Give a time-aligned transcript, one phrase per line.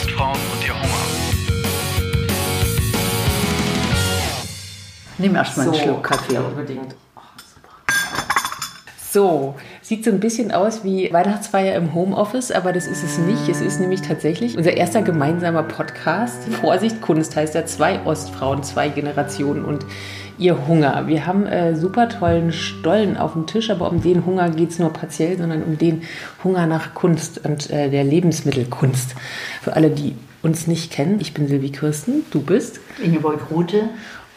[0.00, 1.06] Ostfrauen und ihr Hunger.
[5.18, 6.34] Nimm erstmal einen So, Schluck Kaffee.
[6.34, 6.94] ja, unbedingt.
[7.16, 7.20] Oh,
[9.12, 13.46] So, sieht so ein bisschen aus wie Weihnachtsfeier im Homeoffice, aber das ist es nicht.
[13.50, 16.44] Es ist nämlich tatsächlich unser erster gemeinsamer Podcast.
[16.62, 19.84] Vorsicht, Kunst heißt ja zwei Ostfrauen, zwei Generationen und
[20.40, 21.06] ihr Hunger.
[21.06, 24.78] Wir haben äh, super tollen Stollen auf dem Tisch, aber um den Hunger geht es
[24.78, 26.02] nur partiell, sondern um den
[26.42, 29.14] Hunger nach Kunst und äh, der Lebensmittelkunst.
[29.62, 32.80] Für alle, die uns nicht kennen, ich bin Silvi Kirsten, du bist.
[33.02, 33.90] Ingeborg Rute.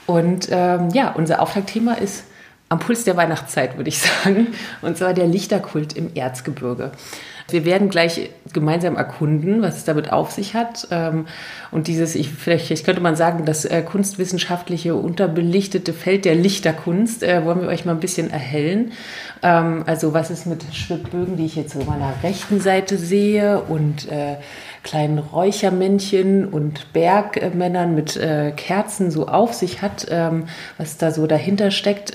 [0.05, 2.25] Und ähm, ja, unser Auftaktthema ist
[2.67, 4.47] am Puls der Weihnachtszeit, würde ich sagen.
[4.81, 6.91] Und zwar der Lichterkult im Erzgebirge.
[7.49, 10.88] Wir werden gleich gemeinsam erkunden, was es damit auf sich hat.
[10.91, 11.25] Ähm,
[11.71, 17.23] und dieses, ich, vielleicht, vielleicht könnte man sagen, das äh, kunstwissenschaftliche, unterbelichtete Feld der Lichterkunst
[17.23, 18.91] äh, wollen wir euch mal ein bisschen erhellen.
[19.41, 24.09] Ähm, also was ist mit Schwibbögen, die ich jetzt so meiner rechten Seite sehe und
[24.11, 24.38] äh,
[24.83, 28.19] kleinen Räuchermännchen und Bergmännern mit
[28.58, 30.44] Kerzen so auf sich hat, ähm,
[30.77, 32.14] was da so dahinter steckt.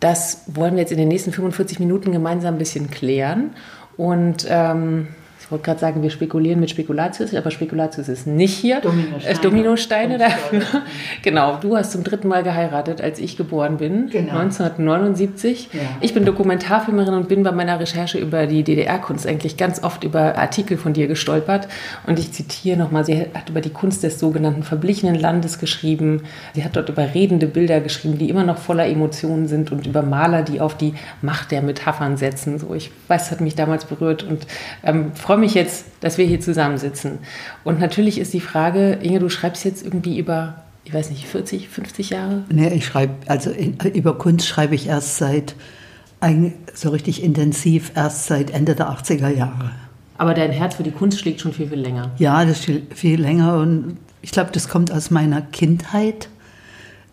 [0.00, 3.50] Das wollen wir jetzt in den nächsten 45 Minuten gemeinsam ein bisschen klären.
[3.98, 5.08] Und ähm,
[5.48, 8.82] ich wollte gerade sagen, wir spekulieren mit Spekulatius, aber Spekulatius ist nicht hier.
[8.82, 9.34] Dominosteine.
[9.34, 10.60] Äh, Dominosteine dafür.
[11.22, 14.40] genau, du hast zum dritten Mal geheiratet, als ich geboren bin, Genau.
[14.40, 15.70] 1979.
[15.72, 15.80] Ja.
[16.02, 20.36] Ich bin Dokumentarfilmerin und bin bei meiner Recherche über die DDR-Kunst eigentlich ganz oft über
[20.36, 21.66] Artikel von dir gestolpert.
[22.06, 26.24] Und ich zitiere nochmal, sie hat über die Kunst des sogenannten verblichenen Landes geschrieben.
[26.54, 30.02] Sie hat dort über redende Bilder geschrieben, die immer noch voller Emotionen sind und über
[30.02, 32.58] Maler, die auf die Macht der Metaphern setzen.
[32.58, 34.46] So, ich weiß, das hat mich damals berührt und
[34.84, 37.18] ähm, freue mich jetzt, dass wir hier zusammensitzen.
[37.64, 41.68] Und natürlich ist die Frage, Inge, du schreibst jetzt irgendwie über, ich weiß nicht, 40,
[41.68, 42.44] 50 Jahre?
[42.50, 45.54] Nee, ich schreibe, also in, über Kunst schreibe ich erst seit,
[46.20, 49.70] ein, so richtig intensiv, erst seit Ende der 80er Jahre.
[50.16, 52.10] Aber dein Herz für die Kunst schlägt schon viel, viel länger.
[52.18, 56.28] Ja, das ist viel, viel länger und ich glaube, das kommt aus meiner Kindheit.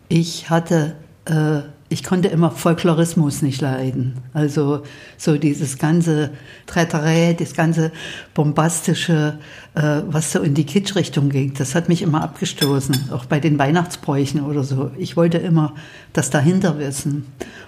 [0.08, 4.14] Ich hatte, äh, ich konnte immer Folklorismus nicht leiden.
[4.32, 4.82] Also
[5.16, 6.30] so dieses ganze
[6.66, 7.92] Träterei, das ganze
[8.34, 9.38] bombastische,
[9.74, 13.10] äh, was so in die Kitsch-Richtung ging, das hat mich immer abgestoßen.
[13.12, 14.90] Auch bei den Weihnachtsbräuchen oder so.
[14.98, 15.74] Ich wollte immer
[16.12, 17.26] das dahinter wissen.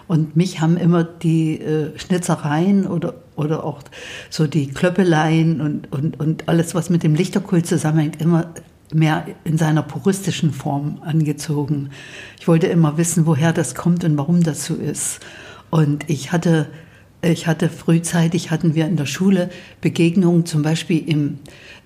[0.08, 3.82] Und mich haben immer die äh, Schnitzereien oder, oder auch
[4.30, 8.52] so die Klöppeleien und, und, und alles, was mit dem Lichterkult zusammenhängt, immer
[8.92, 11.90] mehr in seiner puristischen Form angezogen.
[12.40, 15.20] Ich wollte immer wissen, woher das kommt und warum das so ist.
[15.70, 16.68] Und ich hatte,
[17.20, 19.50] ich hatte frühzeitig hatten wir in der Schule
[19.80, 21.38] Begegnungen, zum Beispiel im,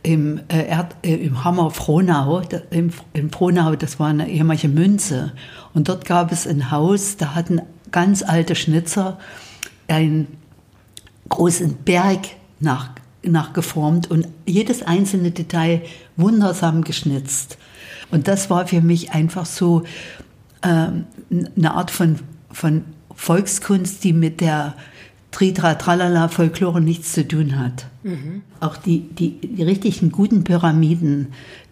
[0.02, 2.90] im, äh, Erd, äh, im Hammer Frohnau, da, im,
[3.30, 5.32] Frohnau, das war eine ehemalige Münze.
[5.74, 9.19] Und dort gab es ein Haus, da hatten ganz alte Schnitzer
[9.88, 10.28] einen
[11.28, 12.20] großen Berg
[12.60, 12.90] nach,
[13.25, 15.83] nachgeformt und jedes einzelne Detail
[16.16, 17.59] wundersam geschnitzt.
[18.10, 19.84] Und das war für mich einfach so
[20.62, 21.05] ähm,
[21.56, 22.19] eine Art von,
[22.50, 22.84] von
[23.15, 24.75] Volkskunst, die mit der
[25.31, 27.87] Tritra-Tralala-Folklore nichts zu tun hat.
[28.61, 31.28] Auch die, die, die richtigen guten Pyramiden,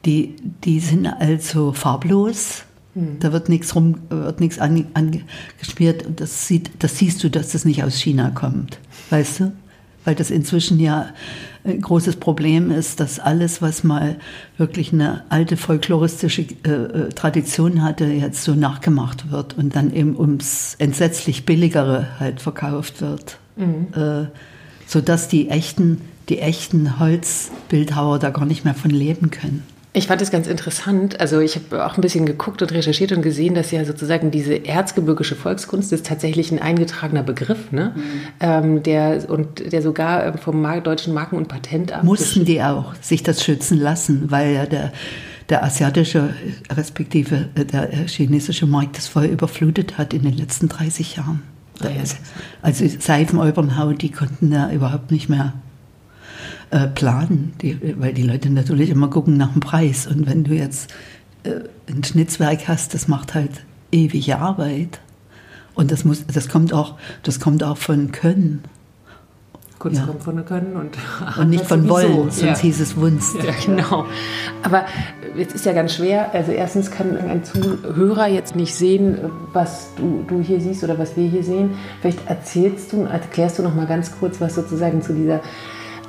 [0.07, 2.63] die, die sind also farblos.
[3.21, 7.53] Da wird nichts rum, wird nichts ange- angeschmiert und das sieht, das siehst du, dass
[7.53, 8.79] das nicht aus China kommt.
[9.11, 9.53] Weißt du?
[10.05, 11.11] Weil das inzwischen ja
[11.65, 14.17] ein großes Problem ist, dass alles, was mal
[14.57, 20.19] wirklich eine alte folkloristische äh, äh, Tradition hatte, jetzt so nachgemacht wird und dann eben
[20.19, 23.39] ums entsetzlich billigere halt verkauft wird.
[23.95, 24.29] Äh,
[24.87, 29.63] sodass die echten, die echten Holzbildhauer da gar nicht mehr von leben können.
[29.93, 31.19] Ich fand es ganz interessant.
[31.19, 34.65] Also ich habe auch ein bisschen geguckt und recherchiert und gesehen, dass ja sozusagen diese
[34.65, 37.95] erzgebirgische Volkskunst ist tatsächlich ein eingetragener Begriff, ne?
[38.39, 43.25] Ähm, der und der sogar ähm, vom deutschen Marken- und Patentamt Mussten die auch sich
[43.25, 44.93] das schützen lassen, weil ja der,
[45.49, 46.35] der asiatische,
[46.71, 51.43] respektive äh, der chinesische Markt das voll überflutet hat in den letzten 30 Jahren.
[51.81, 52.03] Ah ja.
[52.63, 55.55] Also Seifenolbernhau, die konnten da überhaupt nicht mehr
[56.71, 60.07] äh, planen, die, weil die Leute natürlich immer gucken nach dem Preis.
[60.07, 60.93] Und wenn du jetzt
[61.45, 63.51] äh, ein Schnitzwerk hast, das macht halt
[63.93, 65.01] ewige Arbeit.
[65.75, 68.63] Und das muss, das kommt auch, das kommt auch von Können
[69.81, 70.07] Kunst Ja.
[70.07, 70.91] kommt von Können und
[71.39, 71.95] und nicht von sowieso.
[71.95, 72.57] Wollen, sonst Ja.
[72.59, 73.37] hieß es Wunst.
[73.43, 74.05] Ja, genau.
[74.63, 74.85] Aber
[75.37, 76.35] jetzt ist ja ganz schwer.
[76.35, 79.19] Also erstens kann ein Zuhörer jetzt nicht sehen,
[79.55, 81.71] was du, du hier siehst oder was wir hier sehen.
[82.03, 85.41] Vielleicht erzählst du, erklärst du noch mal ganz kurz, was sozusagen zu dieser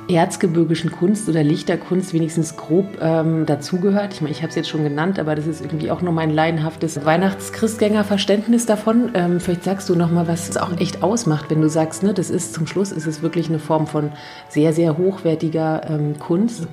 [0.08, 4.14] erzgebirgischen Kunst oder Lichterkunst wenigstens grob ähm, dazugehört.
[4.14, 6.30] Ich meine, ich habe es jetzt schon genannt, aber das ist irgendwie auch nur mein
[6.30, 9.10] laienhaftes Weihnachtschristgängerverständnis davon.
[9.14, 12.14] Ähm, vielleicht sagst du noch mal, was es auch echt ausmacht, wenn du sagst, ne,
[12.14, 14.12] das ist zum Schluss ist es wirklich eine Form von
[14.48, 16.66] sehr, sehr hochwertiger ähm, Kunst.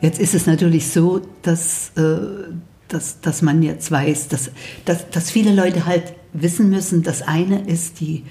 [0.00, 2.02] Jetzt ist es natürlich so, dass, äh,
[2.88, 4.50] dass, dass man jetzt weiß, dass,
[4.84, 8.24] dass, dass viele Leute halt wissen müssen, das eine ist die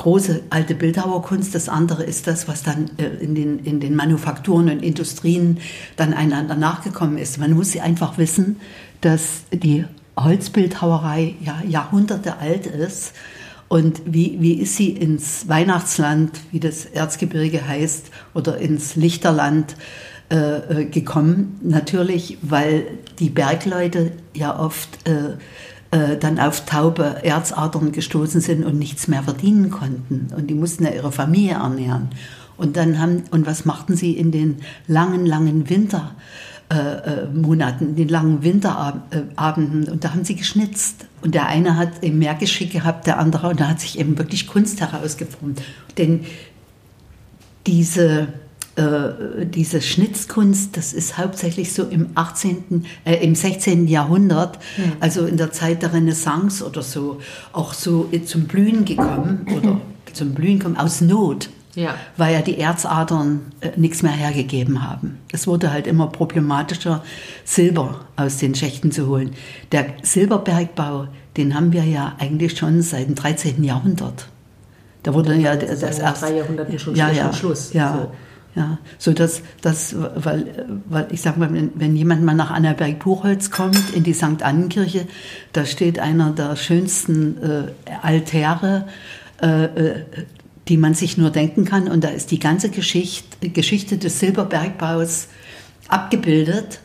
[0.00, 4.70] große alte Bildhauerkunst, das andere ist das, was dann äh, in, den, in den Manufakturen
[4.70, 5.58] und Industrien
[5.96, 7.38] dann einander nachgekommen ist.
[7.38, 8.56] Man muss einfach wissen,
[9.02, 9.84] dass die
[10.18, 13.12] Holzbildhauerei ja Jahrhunderte alt ist.
[13.68, 19.76] Und wie, wie ist sie ins Weihnachtsland, wie das Erzgebirge heißt, oder ins Lichterland
[20.30, 21.60] äh, äh gekommen?
[21.62, 22.86] Natürlich, weil
[23.18, 25.36] die Bergleute ja oft äh,
[25.90, 30.28] äh, dann auf taube Erzadern gestoßen sind und nichts mehr verdienen konnten.
[30.36, 32.10] Und die mussten ja ihre Familie ernähren.
[32.56, 38.08] Und dann haben, und was machten sie in den langen, langen Wintermonaten, äh, äh, den
[38.08, 39.88] langen Winterabenden?
[39.88, 41.06] Und da haben sie geschnitzt.
[41.22, 44.18] Und der eine hat eben mehr Geschick gehabt, der andere, und da hat sich eben
[44.18, 45.62] wirklich Kunst herausgeformt.
[45.98, 46.24] Denn
[47.66, 48.28] diese,
[48.80, 53.86] äh, diese Schnitzkunst, das ist hauptsächlich so im 18., äh, im 16.
[53.86, 54.92] Jahrhundert, mhm.
[55.00, 57.20] also in der Zeit der Renaissance oder so,
[57.52, 59.80] auch so zum Blühen gekommen oder
[60.12, 61.50] zum Blühen gekommen aus Not.
[61.74, 61.94] Ja.
[62.16, 65.18] Weil ja die Erzadern äh, nichts mehr hergegeben haben.
[65.30, 67.04] Es wurde halt immer problematischer,
[67.44, 69.32] Silber aus den Schächten zu holen.
[69.70, 71.06] Der Silberbergbau,
[71.36, 73.62] den haben wir ja eigentlich schon seit dem 13.
[73.62, 74.26] Jahrhundert.
[75.02, 77.72] Da wurde ja das, das erst drei Jahrhunderten schon ja, ja, Schluss.
[77.72, 78.12] Ja, so.
[78.56, 83.52] Ja, so dass, dass weil, weil ich sag mal, wenn, wenn jemand mal nach Annaberg-Buchholz
[83.52, 84.42] kommt, in die St.
[84.42, 85.06] Annenkirche,
[85.52, 88.88] da steht einer der schönsten äh, Altäre,
[89.40, 90.04] äh, äh,
[90.66, 91.86] die man sich nur denken kann.
[91.86, 95.28] Und da ist die ganze Geschichte, Geschichte des Silberbergbaus
[95.86, 96.80] abgebildet.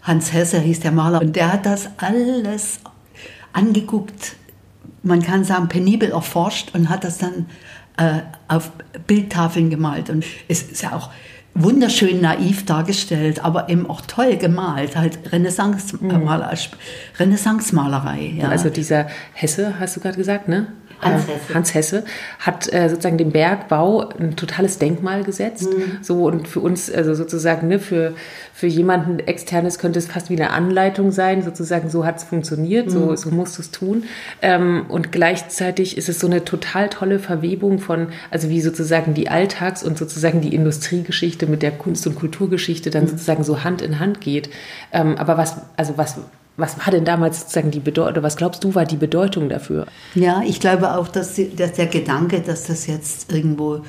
[0.00, 1.20] Hans Hesse hieß der Maler.
[1.20, 2.80] Und der hat das alles
[3.52, 4.36] angeguckt,
[5.02, 7.46] man kann sagen, penibel erforscht und hat das dann
[7.96, 8.72] äh, auf
[9.06, 10.10] Bildtafeln gemalt.
[10.10, 11.10] Und es ist ja auch
[11.54, 16.56] wunderschön naiv dargestellt, aber eben auch toll gemalt, halt Renaissance-Malerei.
[16.56, 17.18] Mhm.
[17.18, 17.76] Renaissance
[18.38, 18.48] ja.
[18.48, 20.68] Also dieser Hesse, hast du gerade gesagt, ne?
[21.02, 22.04] Hans äh, Hesse, Hans Hesse
[22.38, 25.68] hat äh, sozusagen dem Bergbau ein totales Denkmal gesetzt.
[25.72, 25.98] Mhm.
[26.00, 28.14] So und für uns, also sozusagen, ne, für,
[28.54, 32.86] für jemanden externes könnte es fast wie eine Anleitung sein, sozusagen, so hat es funktioniert,
[32.86, 32.90] mhm.
[32.90, 34.04] so, so musst du es tun.
[34.40, 39.28] Ähm, und gleichzeitig ist es so eine total tolle Verwebung von, also wie sozusagen die
[39.28, 43.08] Alltags- und sozusagen die Industriegeschichte mit der Kunst- und Kulturgeschichte dann mhm.
[43.08, 44.50] sozusagen so Hand in Hand geht.
[44.92, 46.16] Ähm, aber was, also was
[46.56, 49.86] was war denn damals sozusagen die Bedeutung, was glaubst du, war die Bedeutung dafür?
[50.14, 53.80] Ja, ich glaube auch, dass, die, dass der Gedanke, dass das jetzt irgendwo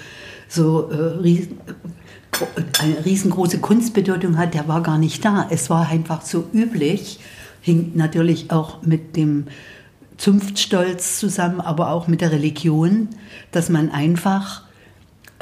[0.47, 1.59] so äh, riesen,
[2.79, 5.47] eine riesengroße Kunstbedeutung hat, der war gar nicht da.
[5.49, 7.19] Es war einfach so üblich,
[7.61, 9.45] hing natürlich auch mit dem
[10.17, 13.09] Zunftstolz zusammen, aber auch mit der Religion,
[13.51, 14.62] dass man einfach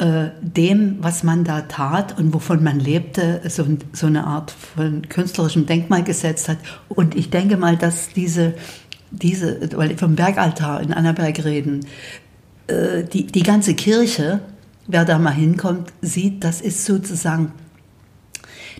[0.01, 3.63] äh, dem, was man da tat und wovon man lebte, so,
[3.93, 6.57] so eine Art von künstlerischem Denkmal gesetzt hat.
[6.89, 8.55] Und ich denke mal, dass diese,
[9.11, 11.85] diese weil vom Bergaltar in Annaberg reden,
[12.65, 14.39] äh, die, die ganze Kirche,
[14.87, 17.51] wer da mal hinkommt, sieht, das ist sozusagen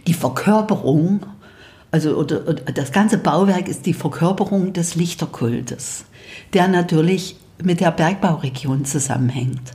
[0.07, 1.27] die Verkörperung,
[1.91, 6.05] also oder, oder das ganze Bauwerk ist die Verkörperung des Lichterkultes,
[6.55, 9.73] der natürlich mit der Bergbauregion zusammenhängt,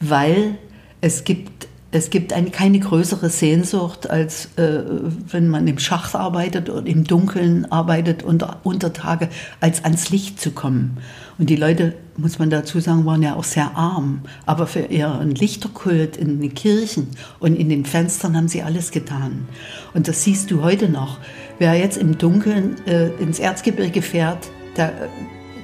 [0.00, 0.56] weil
[1.00, 4.82] es gibt, es gibt eine, keine größere Sehnsucht, als äh,
[5.30, 9.28] wenn man im Schacht arbeitet und im Dunkeln arbeitet unter, unter Tage,
[9.60, 10.98] als ans Licht zu kommen.
[11.38, 14.22] Und die Leute, muss man dazu sagen, waren ja auch sehr arm.
[14.44, 17.08] Aber für ihren Lichterkult in den Kirchen
[17.38, 19.46] und in den Fenstern haben sie alles getan.
[19.94, 21.18] Und das siehst du heute noch.
[21.58, 24.92] Wer jetzt im Dunkeln äh, ins Erzgebirge fährt, der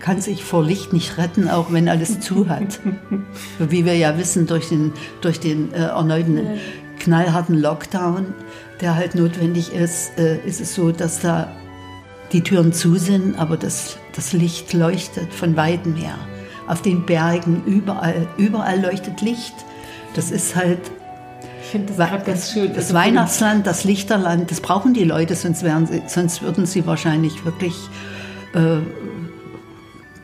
[0.05, 2.79] kann sich vor Licht nicht retten, auch wenn alles zu hat.
[3.59, 4.93] Wie wir ja wissen durch den,
[5.23, 6.41] durch den äh, erneuten
[6.99, 8.35] knallharten Lockdown,
[8.83, 11.51] der halt notwendig ist, äh, ist es so, dass da
[12.33, 16.17] die Türen zu sind, aber das, das Licht leuchtet von weitem her.
[16.67, 19.55] Auf den Bergen, überall, überall leuchtet Licht.
[20.15, 20.81] Das ist halt
[21.63, 22.69] ich finde das gerade ganz schön.
[22.69, 26.87] Das, das Weihnachtsland, das Lichterland, das brauchen die Leute, sonst, wären sie, sonst würden sie
[26.87, 27.75] wahrscheinlich wirklich
[28.55, 28.81] äh,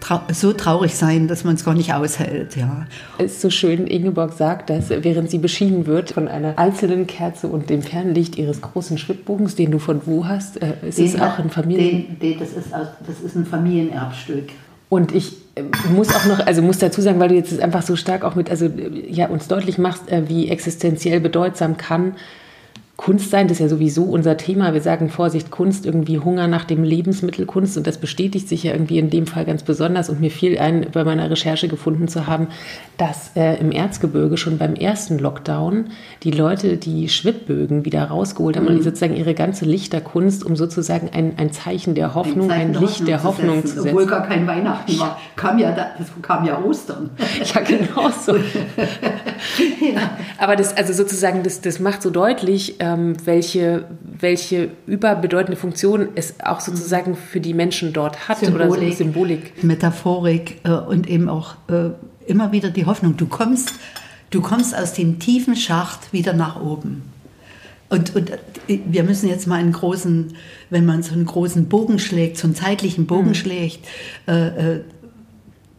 [0.00, 2.56] trau so traurig sein, dass man es gar nicht aushält.
[2.56, 2.86] Ja.
[3.18, 7.46] Es ist so schön, Ingeborg sagt, dass während sie beschieden wird von einer einzelnen Kerze
[7.46, 11.20] und dem Fernlicht ihres großen Schwibbogens, den du von wo hast, äh, ist den, es
[11.20, 12.18] auch ein Familien...
[12.18, 14.50] Den, den, das, ist, das ist ein Familienerbstück.
[14.88, 15.62] Und ich äh,
[15.94, 18.50] muss auch noch, also muss dazu sagen, weil du jetzt einfach so stark auch mit,
[18.50, 18.68] also
[19.08, 22.14] ja, uns deutlich machst, äh, wie existenziell bedeutsam kann
[23.00, 23.48] Kunst sein.
[23.48, 24.74] Das ist ja sowieso unser Thema.
[24.74, 27.78] Wir sagen Vorsicht, Kunst, irgendwie Hunger nach dem Lebensmittel Kunst.
[27.78, 30.10] Und das bestätigt sich ja irgendwie in dem Fall ganz besonders.
[30.10, 32.48] Und mir fiel ein, bei meiner Recherche gefunden zu haben,
[32.98, 35.86] dass äh, im Erzgebirge schon beim ersten Lockdown
[36.24, 38.76] die Leute die Schwibbögen wieder rausgeholt haben mhm.
[38.76, 43.08] und sozusagen ihre ganze Lichterkunst, um sozusagen ein, ein Zeichen der Hoffnung, ein, ein Licht
[43.08, 43.88] der Hoffnung, zu setzen.
[43.88, 45.18] Obwohl gar kein Weihnachten war.
[45.36, 47.08] Kam ja, da, kam ja Ostern.
[47.54, 48.36] Ja, genau so.
[49.80, 50.10] ja.
[50.36, 56.34] Aber das, also sozusagen, das, das macht so deutlich, ähm, welche, welche überbedeutende Funktion es
[56.40, 59.64] auch sozusagen für die Menschen dort hat Symbolik, oder so Symbolik.
[59.64, 61.90] Metaphorik äh, und eben auch äh,
[62.26, 63.16] immer wieder die Hoffnung.
[63.16, 63.72] Du kommst,
[64.30, 67.02] du kommst aus dem tiefen Schacht wieder nach oben.
[67.88, 70.34] Und, und äh, wir müssen jetzt mal einen großen,
[70.70, 73.34] wenn man so einen großen Bogen schlägt, so einen zeitlichen Bogen mhm.
[73.34, 73.86] schlägt,
[74.26, 74.80] äh, äh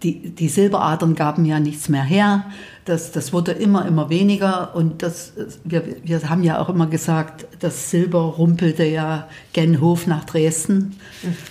[0.03, 2.45] die, die Silberadern gaben ja nichts mehr her.
[2.85, 4.75] Das, das wurde immer, immer weniger.
[4.75, 10.07] Und das, wir, wir haben ja auch immer gesagt, das Silber rumpelte ja gen Hof
[10.07, 10.95] nach Dresden.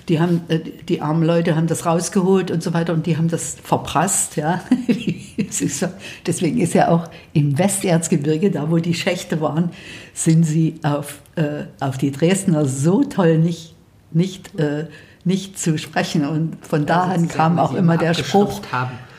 [0.08, 3.28] Die, haben, äh, die armen Leute haben das rausgeholt und so weiter und die haben
[3.28, 4.34] das verprasst.
[4.36, 4.64] Ja.
[6.26, 9.70] Deswegen ist ja auch im Westerzgebirge, da wo die Schächte waren,
[10.12, 13.76] sind sie auf, äh, auf die Dresdner so toll nicht,
[14.10, 14.86] nicht äh,
[15.24, 16.26] nicht zu sprechen.
[16.26, 18.62] Und von da an kam auch immer der Spruch,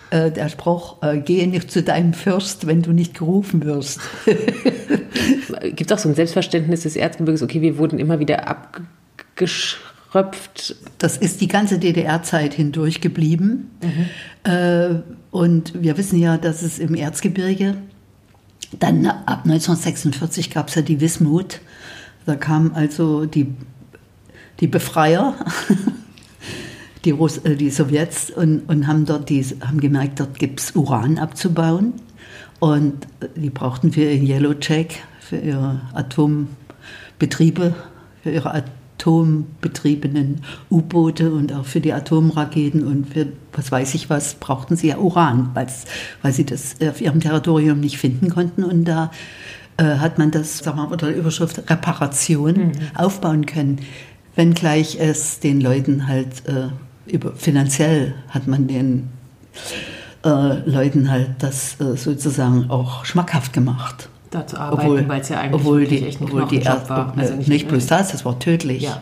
[0.10, 4.01] äh, der Spruch, äh, gehe nicht zu deinem Fürst, wenn du nicht gerufen wirst.
[5.75, 10.75] Gibt es auch so ein Selbstverständnis des Erzgebirges, okay, wir wurden immer wieder abgeschröpft.
[10.98, 13.72] Das ist die ganze DDR-Zeit hindurch geblieben.
[13.81, 14.51] Mhm.
[14.51, 17.77] Äh, und wir wissen ja, dass es im Erzgebirge,
[18.79, 21.60] dann ab 1946 gab es ja die Wismut.
[22.25, 23.53] Da kamen also die
[24.60, 25.36] die Befreier,
[27.05, 30.75] die, Russ äh, die Sowjets, und, und haben dort die, haben gemerkt, dort gibt es
[30.75, 31.93] Uran abzubauen.
[32.60, 37.74] Und die brauchten für ihren Yellow Check, für ihre Atombetriebe,
[38.22, 44.36] für ihre atombetriebenen U-Boote und auch für die Atomraketen und für was weiß ich was,
[44.36, 48.63] brauchten sie ja Uran, weil sie das auf ihrem Territorium nicht finden konnten.
[48.63, 49.10] Und da
[49.77, 52.72] äh, hat man das, sagen wir mal, unter der Überschrift Reparation mhm.
[52.93, 53.79] aufbauen können
[54.35, 56.69] wenngleich es den Leuten halt äh,
[57.05, 59.09] über, finanziell hat man den
[60.23, 64.09] äh, Leuten halt das äh, sozusagen auch schmackhaft gemacht.
[64.29, 67.13] Da zu arbeiten, weil es ja eigentlich obwohl die, echt ein obwohl die Erst, war.
[67.17, 68.83] Also nicht, nicht bloß das, das war tödlich.
[68.83, 69.01] Ja.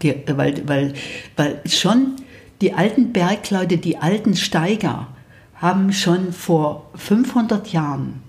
[0.00, 0.94] Die, weil, weil,
[1.36, 2.16] weil schon
[2.62, 5.08] die alten Bergleute, die alten Steiger
[5.56, 8.22] haben schon vor 500 Jahren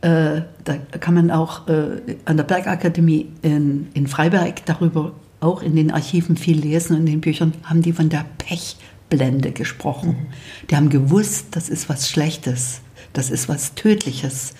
[0.00, 5.76] äh, da kann man auch äh, an der Bergakademie in, in Freiberg darüber auch in
[5.76, 10.10] den Archiven viel lesen und in den Büchern, haben die von der Pechblende gesprochen.
[10.10, 10.26] Mhm.
[10.70, 12.80] Die haben gewusst, das ist was Schlechtes,
[13.12, 14.54] das ist was Tödliches,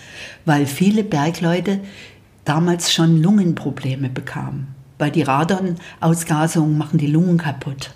[0.44, 1.80] weil viele Bergleute
[2.44, 4.68] damals schon Lungenprobleme bekamen,
[4.98, 7.90] weil die Radonausgasungen machen die Lungen kaputt.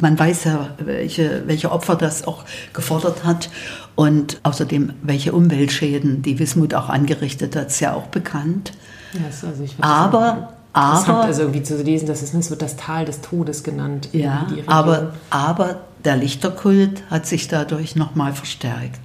[0.00, 3.48] Man weiß ja, welche, welche Opfer das auch gefordert hat
[3.94, 8.72] und außerdem welche Umweltschäden die Wismut auch angerichtet hat, ist ja auch bekannt.
[9.12, 13.20] Yes, also aber aber, also irgendwie zu lesen, dass es, es wird das Tal des
[13.20, 14.08] Todes genannt.
[14.12, 19.00] Ja, aber, aber der Lichterkult hat sich dadurch nochmal verstärkt.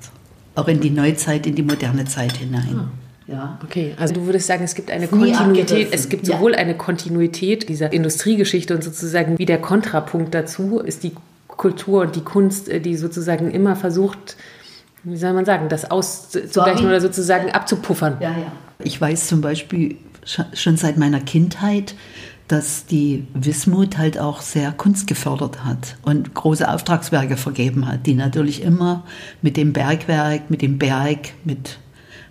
[0.56, 2.80] Auch in die Neuzeit, in die moderne Zeit hinein.
[2.80, 2.88] Ah.
[3.26, 3.58] Ja.
[3.64, 6.58] Okay, also du würdest sagen, es gibt eine Kontinuität, es gibt sowohl ja.
[6.58, 11.14] eine Kontinuität dieser Industriegeschichte und sozusagen wie der Kontrapunkt dazu ist die
[11.48, 14.36] Kultur und die Kunst, äh, die sozusagen immer versucht,
[15.04, 18.18] wie soll man sagen, das auszugleichen oder sozusagen abzupuffern.
[18.20, 18.52] Ja, ja.
[18.80, 21.96] Ich weiß zum Beispiel schon seit meiner Kindheit,
[22.48, 28.16] dass die Wismut halt auch sehr Kunst gefördert hat und große Auftragswerke vergeben hat, die
[28.16, 29.04] natürlich immer
[29.42, 31.80] mit dem Bergwerk, mit dem Berg, mit,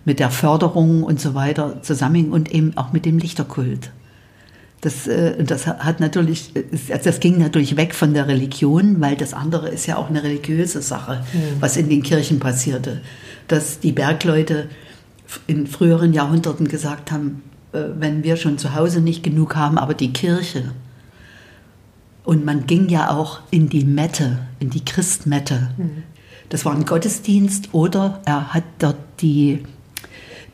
[0.05, 3.91] mit der Förderung und so weiter zusammenhängen und eben auch mit dem Lichterkult.
[4.81, 6.51] Das, äh, das hat natürlich,
[7.03, 10.81] das ging natürlich weg von der Religion, weil das andere ist ja auch eine religiöse
[10.81, 11.61] Sache, mhm.
[11.61, 13.01] was in den Kirchen passierte.
[13.47, 14.67] Dass die Bergleute
[15.47, 19.93] in früheren Jahrhunderten gesagt haben, äh, wenn wir schon zu Hause nicht genug haben, aber
[19.93, 20.71] die Kirche.
[22.23, 25.71] Und man ging ja auch in die Mette, in die Christmette.
[25.77, 26.03] Mhm.
[26.49, 29.63] Das war ein Gottesdienst oder er hat dort die,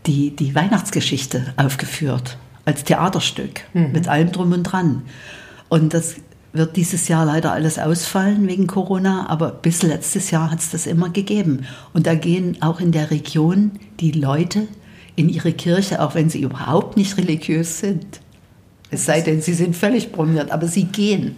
[0.05, 3.91] die, die Weihnachtsgeschichte aufgeführt als Theaterstück mhm.
[3.91, 5.03] mit allem drum und dran.
[5.67, 6.15] Und das
[6.53, 10.87] wird dieses Jahr leider alles ausfallen wegen Corona, aber bis letztes Jahr hat es das
[10.87, 11.65] immer gegeben.
[11.93, 14.67] Und da gehen auch in der Region die Leute
[15.19, 18.21] in ihre Kirche, auch wenn sie überhaupt nicht religiös sind.
[18.89, 21.35] Es sei denn, sie sind völlig prominent, aber sie gehen.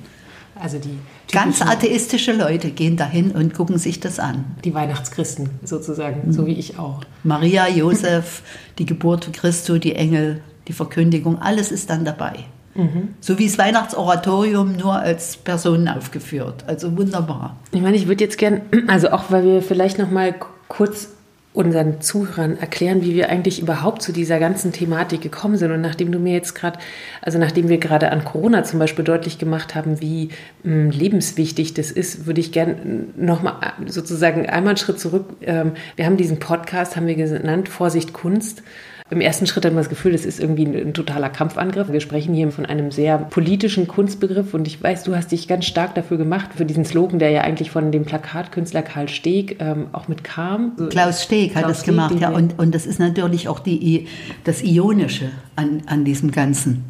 [0.53, 0.99] Also die
[1.31, 4.45] ganz atheistische Leute gehen dahin und gucken sich das an.
[4.63, 6.31] Die Weihnachtschristen sozusagen, mhm.
[6.31, 7.01] so wie ich auch.
[7.23, 8.43] Maria, Josef,
[8.77, 12.35] die Geburt Christi, die Engel, die Verkündigung, alles ist dann dabei.
[12.75, 13.15] Mhm.
[13.19, 16.65] So wie das Weihnachtsoratorium nur als Personen aufgeführt.
[16.67, 17.57] Also wunderbar.
[17.71, 20.35] Ich meine, ich würde jetzt gern, also auch weil wir vielleicht noch mal
[20.67, 21.09] kurz
[21.53, 25.71] unseren Zuhörern erklären, wie wir eigentlich überhaupt zu dieser ganzen Thematik gekommen sind.
[25.71, 26.79] Und nachdem du mir jetzt gerade,
[27.21, 30.29] also nachdem wir gerade an Corona zum Beispiel deutlich gemacht haben, wie
[30.63, 32.77] mh, hm, lebenswichtig das ist, würde ich gerne
[33.17, 35.25] nochmal sozusagen einmal einen Schritt zurück.
[35.41, 38.63] Ähm, wir haben diesen Podcast, haben wir genannt, Vorsicht Kunst
[39.11, 41.91] im ersten Schritt hat man das Gefühl, das ist irgendwie ein, ein, totaler Kampfangriff.
[41.91, 45.65] Wir sprechen hier von einem sehr politischen Kunstbegriff und ich weiß, du hast dich ganz
[45.65, 49.87] stark dafür gemacht, für diesen Slogan, der ja eigentlich von dem Plakatkünstler Karl Steg ähm,
[49.91, 50.77] auch mitkam.
[50.89, 52.29] Klaus Steg hat das gemacht, ja.
[52.29, 54.07] Und, und das ist natürlich auch die,
[54.45, 56.85] das Ionische an, an diesem Ganzen.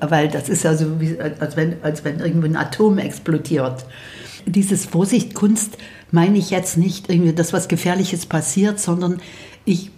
[0.00, 3.84] Weil das ist ja so, wie, als, wenn, als wenn irgendwo ein Atom explodiert.
[4.44, 5.78] Dieses Vorsicht Kunst
[6.10, 9.20] meine ich jetzt nicht irgendwie das, was Gefährliches passiert, sondern
[9.64, 9.92] ich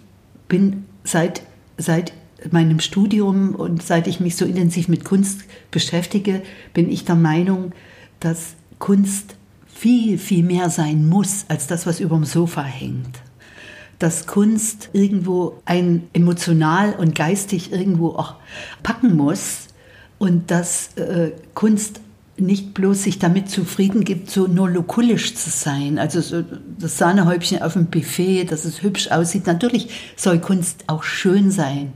[0.47, 1.41] bin seit
[1.77, 2.13] seit
[2.51, 6.41] meinem Studium und seit ich mich so intensiv mit Kunst beschäftige,
[6.73, 7.71] bin ich der Meinung,
[8.19, 13.19] dass Kunst viel, viel mehr sein muss als das, was über dem Sofa hängt.
[13.99, 18.35] Dass Kunst irgendwo ein emotional und geistig irgendwo auch
[18.81, 19.67] packen muss
[20.19, 22.01] und dass äh, Kunst
[22.37, 25.99] nicht bloß sich damit zufrieden gibt, so nur lokulisch zu sein.
[25.99, 26.43] Also so
[26.79, 29.45] das Sahnehäubchen auf dem Buffet, dass es hübsch aussieht.
[29.45, 31.93] Natürlich soll Kunst auch schön sein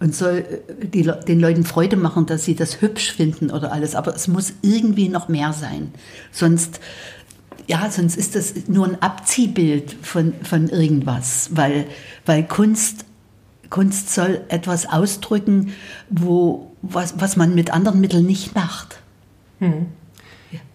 [0.00, 3.94] und soll äh, die, den Leuten Freude machen, dass sie das hübsch finden oder alles.
[3.94, 5.92] Aber es muss irgendwie noch mehr sein.
[6.32, 6.80] Sonst,
[7.68, 11.86] ja, sonst ist das nur ein Abziehbild von, von irgendwas, weil,
[12.26, 13.04] weil Kunst
[13.70, 15.74] Kunst soll etwas ausdrücken,
[16.08, 19.00] wo, was, was man mit anderen Mitteln nicht macht.
[19.58, 19.86] Hm.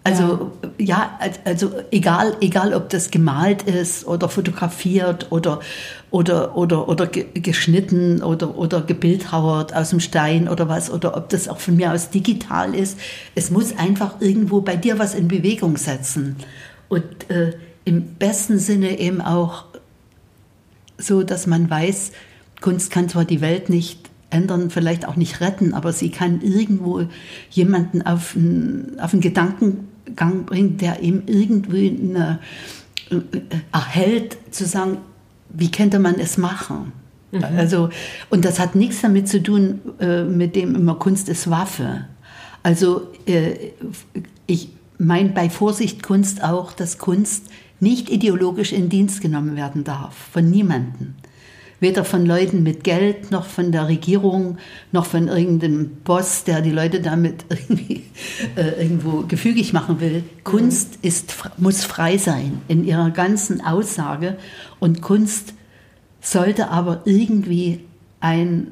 [0.04, 1.18] Also ja.
[1.44, 5.60] also egal, egal ob das gemalt ist oder fotografiert oder,
[6.10, 11.48] oder, oder, oder geschnitten oder, oder gebildhauert aus dem Stein oder was, oder ob das
[11.48, 12.98] auch von mir aus digital ist,
[13.34, 16.36] es muss einfach irgendwo bei dir was in Bewegung setzen.
[16.88, 19.64] Und äh, im besten Sinne eben auch
[20.98, 22.12] so, dass man weiß,
[22.60, 27.06] Kunst kann zwar die Welt nicht ändern, vielleicht auch nicht retten, aber sie kann irgendwo
[27.50, 32.40] jemanden auf einen, auf einen Gedankengang bringen, der ihm irgendwie eine,
[33.10, 33.16] äh,
[33.72, 34.98] erhält, zu sagen,
[35.50, 36.92] wie könnte man es machen?
[37.30, 37.44] Mhm.
[37.44, 37.90] Also,
[38.28, 42.06] und das hat nichts damit zu tun, äh, mit dem immer Kunst ist Waffe.
[42.62, 43.54] Also, äh,
[44.46, 47.46] ich meine bei Vorsicht Kunst auch, dass Kunst
[47.78, 51.14] nicht ideologisch in Dienst genommen werden darf, von niemandem
[51.80, 54.58] weder von Leuten mit Geld noch von der Regierung
[54.92, 58.04] noch von irgendeinem Boss, der die Leute damit irgendwie
[58.56, 60.24] äh, irgendwo gefügig machen will.
[60.44, 61.08] Kunst mhm.
[61.08, 64.36] ist, muss frei sein in ihrer ganzen Aussage
[64.80, 65.54] und Kunst
[66.20, 67.80] sollte aber irgendwie
[68.20, 68.68] ein,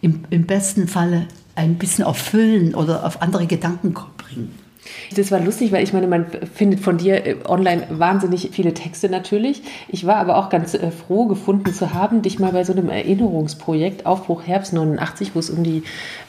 [0.00, 4.67] im, im besten Falle ein bisschen erfüllen oder auf andere Gedanken bringen.
[5.16, 9.08] Das war lustig, weil ich meine, man findet von dir äh, online wahnsinnig viele Texte
[9.08, 9.62] natürlich.
[9.88, 12.88] Ich war aber auch ganz äh, froh, gefunden zu haben, dich mal bei so einem
[12.88, 15.82] Erinnerungsprojekt Aufbruch Herbst 89, wo es um die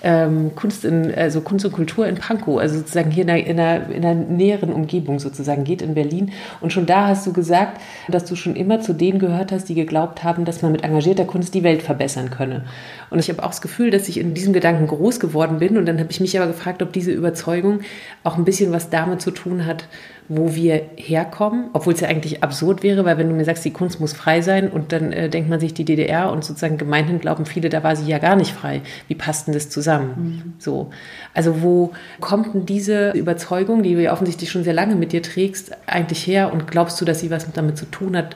[0.04, 3.60] ähm, Kunst, in, also Kunst und Kultur in Pankow, also sozusagen hier in einer, in,
[3.60, 6.32] einer, in einer näheren Umgebung sozusagen geht in Berlin.
[6.62, 9.76] Und schon da hast du gesagt, dass du schon immer zu denen gehört hast, die
[9.76, 12.64] geglaubt haben, dass man mit engagierter Kunst die Welt verbessern könne.
[13.10, 15.78] Und ich habe auch das Gefühl, dass ich in diesem Gedanken groß geworden bin.
[15.78, 17.82] Und dann habe ich mich aber gefragt, ob diese Überzeugung
[18.24, 19.86] auch ein bisschen was damit zu tun hat,
[20.28, 23.74] wo wir herkommen, obwohl es ja eigentlich absurd wäre, weil wenn du mir sagst, die
[23.74, 27.20] Kunst muss frei sein und dann äh, denkt man sich die DDR und sozusagen gemeinhin
[27.20, 28.82] glauben viele, da war sie ja gar nicht frei.
[29.08, 30.14] Wie passt denn das zusammen?
[30.16, 30.54] Mhm.
[30.60, 30.92] So.
[31.34, 35.24] Also wo kommt denn diese Überzeugung, die du ja offensichtlich schon sehr lange mit dir
[35.24, 38.36] trägst, eigentlich her und glaubst du, dass sie was damit zu tun hat,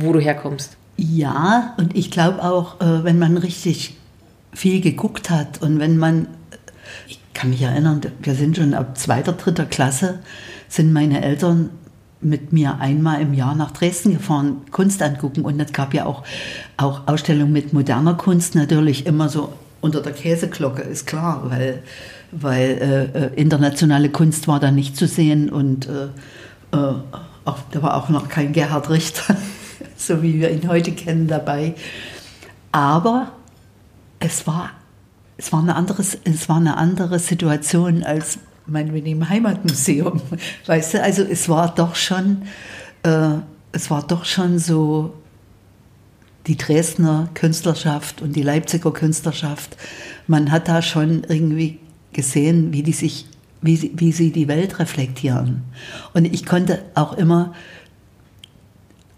[0.00, 0.76] wo du herkommst?
[0.96, 3.96] Ja, und ich glaube auch, äh, wenn man richtig
[4.52, 6.26] viel geguckt hat und wenn man,
[7.06, 10.18] ich kann mich erinnern, wir sind schon ab zweiter, dritter Klasse,
[10.68, 11.70] sind meine Eltern
[12.20, 15.42] mit mir einmal im Jahr nach Dresden gefahren, Kunst angucken.
[15.42, 16.24] Und es gab ja auch,
[16.76, 21.84] auch Ausstellungen mit moderner Kunst, natürlich immer so unter der Käseglocke, ist klar, weil,
[22.32, 26.06] weil äh, äh internationale Kunst war da nicht zu sehen und äh,
[26.76, 26.94] äh,
[27.44, 29.36] auch, da war auch noch kein Gerhard Richter
[29.96, 31.74] so wie wir ihn heute kennen, dabei.
[32.72, 33.28] Aber
[34.18, 34.70] es war,
[35.38, 40.20] es war, eine, andere, es war eine andere Situation als meinetwegen im Heimatmuseum.
[40.66, 42.42] Weißt du, also es war doch schon,
[43.04, 43.36] äh,
[43.72, 45.14] es war doch schon so
[46.48, 49.76] die Dresdner Künstlerschaft und die Leipziger Künstlerschaft.
[50.26, 51.78] Man hat da schon irgendwie
[52.12, 53.26] gesehen, wie die sich,
[53.62, 55.62] wie wie sie die Welt reflektieren.
[56.14, 57.54] Und ich konnte auch immer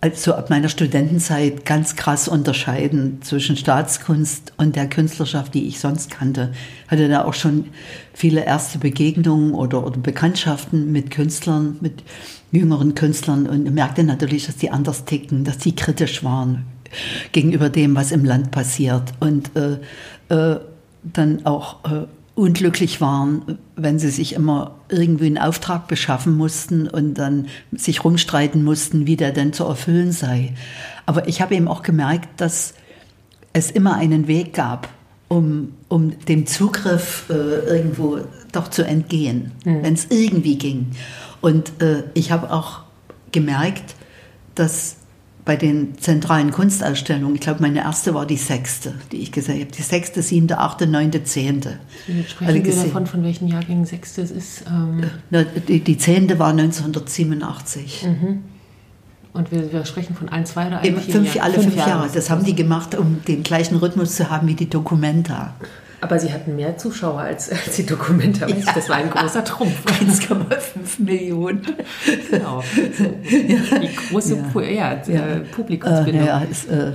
[0.00, 6.10] also ab meiner Studentenzeit ganz krass unterscheiden zwischen Staatskunst und der Künstlerschaft, die ich sonst
[6.10, 6.52] kannte.
[6.88, 7.66] Hatte da auch schon
[8.14, 12.02] viele erste Begegnungen oder, oder Bekanntschaften mit Künstlern, mit
[12.50, 16.64] jüngeren Künstlern und merkte natürlich, dass die anders ticken, dass die kritisch waren
[17.32, 19.78] gegenüber dem, was im Land passiert und äh,
[20.34, 20.60] äh,
[21.02, 22.06] dann auch äh,
[22.40, 28.64] unglücklich waren, wenn sie sich immer irgendwie einen Auftrag beschaffen mussten und dann sich rumstreiten
[28.64, 30.54] mussten, wie der denn zu erfüllen sei.
[31.04, 32.72] Aber ich habe eben auch gemerkt, dass
[33.52, 34.88] es immer einen Weg gab,
[35.28, 38.20] um, um dem Zugriff äh, irgendwo
[38.52, 39.82] doch zu entgehen, mhm.
[39.82, 40.92] wenn es irgendwie ging.
[41.42, 42.84] Und äh, ich habe auch
[43.32, 43.96] gemerkt,
[44.54, 44.96] dass
[45.44, 49.72] bei den zentralen Kunstausstellungen, ich glaube, meine erste war die sechste, die ich gesehen habe.
[49.72, 51.78] Die sechste, siebte, achte, neunte, zehnte.
[52.28, 54.64] Sprechen wir davon, von welchen Jahrgängen sechste es ist?
[54.68, 55.04] Ähm
[55.68, 58.06] die, die zehnte war 1987.
[58.06, 58.44] Mhm.
[59.32, 61.90] Und wir, wir, sprechen von ein, zwei oder ein, fünf, Alle fünf, fünf Jahre.
[61.90, 62.08] Jahre.
[62.12, 65.54] Das haben die gemacht, um den gleichen Rhythmus zu haben wie die Dokumenta.
[66.00, 68.46] Aber sie hatten mehr Zuschauer als, als die Dokumente.
[68.48, 68.72] Ja.
[68.74, 69.84] Das war ein großer Trumpf.
[69.86, 71.62] 1,5 Millionen.
[72.30, 72.62] Genau.
[72.96, 73.04] So,
[73.78, 75.00] die große ja.
[75.06, 75.40] ja, ja.
[75.52, 76.22] Publikumsbildung.
[76.22, 76.92] Äh, ja, es, äh,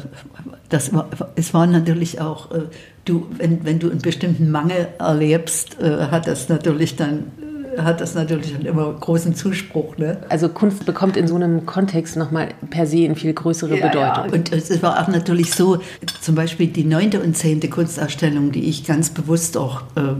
[0.69, 2.63] das war, es war natürlich auch, äh,
[3.05, 7.31] du, wenn, wenn du einen bestimmten Mangel erlebst, äh, hat das natürlich dann
[7.77, 9.97] hat das natürlich dann immer großen Zuspruch.
[9.97, 10.17] Ne?
[10.29, 14.25] Also Kunst bekommt in so einem Kontext nochmal per se eine viel größere ja, Bedeutung.
[14.27, 14.33] Ja.
[14.33, 15.79] Und es war auch natürlich so,
[16.21, 20.15] zum Beispiel die neunte und zehnte Kunstausstellung, die ich ganz bewusst auch äh,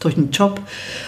[0.00, 0.60] durch einen Job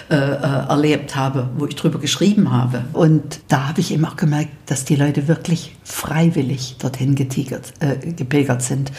[0.09, 2.83] äh, äh, erlebt habe, wo ich drüber geschrieben habe.
[2.93, 8.11] Und da habe ich eben auch gemerkt, dass die Leute wirklich freiwillig dorthin getigert, äh,
[8.11, 8.91] gepilgert sind.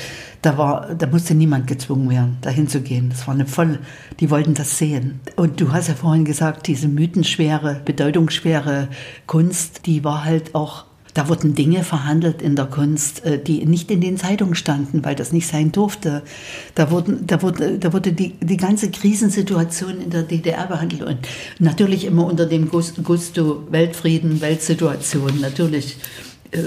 [0.43, 3.11] Da, war, da musste niemand gezwungen werden, dahin zu gehen.
[3.11, 3.79] Das war eine voll,
[4.21, 5.21] die wollten das sehen.
[5.37, 8.89] Und du hast ja vorhin gesagt, diese mythenschwere, bedeutungsschwere
[9.27, 10.86] Kunst, die war halt auch
[11.17, 15.15] da wurden Dinge verhandelt in der Kunst, äh, die nicht in den Zeitungen standen, weil
[15.15, 16.23] das nicht sein durfte.
[16.75, 21.19] Da, wurden, da wurde, da wurde die, die ganze Krisensituation in der DDR behandelt und
[21.59, 25.97] natürlich immer unter dem Gusto Weltfrieden, Weltsituation, natürlich
[26.51, 26.59] äh,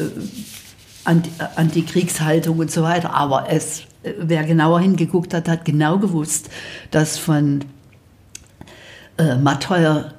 [1.56, 3.14] Antikriegshaltung und so weiter.
[3.14, 6.50] Aber es, äh, wer genauer hingeguckt hat, hat genau gewusst,
[6.90, 7.66] dass von
[9.20, 10.16] äh, Matteuer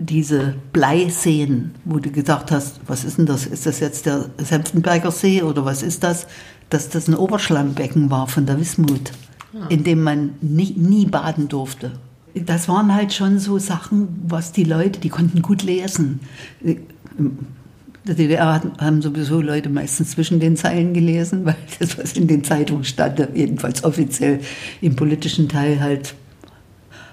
[0.00, 3.46] diese Bleiseen, wo du gesagt hast, was ist denn das?
[3.46, 6.26] Ist das jetzt der Senftenberger See oder was ist das?
[6.70, 9.12] Dass das ein Oberschlammbecken war von der Wismut,
[9.52, 9.66] ja.
[9.66, 11.92] in dem man nie, nie baden durfte.
[12.34, 16.20] Das waren halt schon so Sachen, was die Leute, die konnten gut lesen.
[16.62, 22.42] Der DDR haben sowieso Leute meistens zwischen den Zeilen gelesen, weil das, was in den
[22.44, 24.40] Zeitungen stand, jedenfalls offiziell
[24.80, 26.14] im politischen Teil halt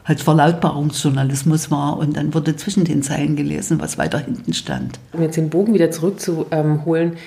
[0.08, 5.00] halt Verlautbarungsjournalismus war und dann wurde zwischen den Zeilen gelesen, was weiter hinten stand.
[5.12, 7.18] Um jetzt den Bogen wieder zurückzuholen,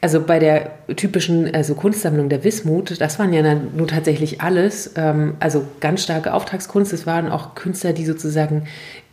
[0.00, 5.34] also bei der typischen also Kunstsammlung der Wismut, das waren ja nun tatsächlich alles, ähm,
[5.38, 6.92] also ganz starke Auftragskunst.
[6.92, 8.64] Es waren auch Künstler, die sozusagen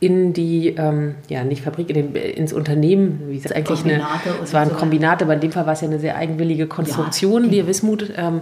[0.01, 4.29] in die, ähm, ja, nicht Fabrik, in den, ins Unternehmen, wie ist das eigentlich Kombinate
[4.29, 6.67] eine, es waren so Kombinate, aber in dem Fall war es ja eine sehr eigenwillige
[6.67, 8.13] Konstruktion, ja, die Wismut.
[8.15, 8.41] Ähm,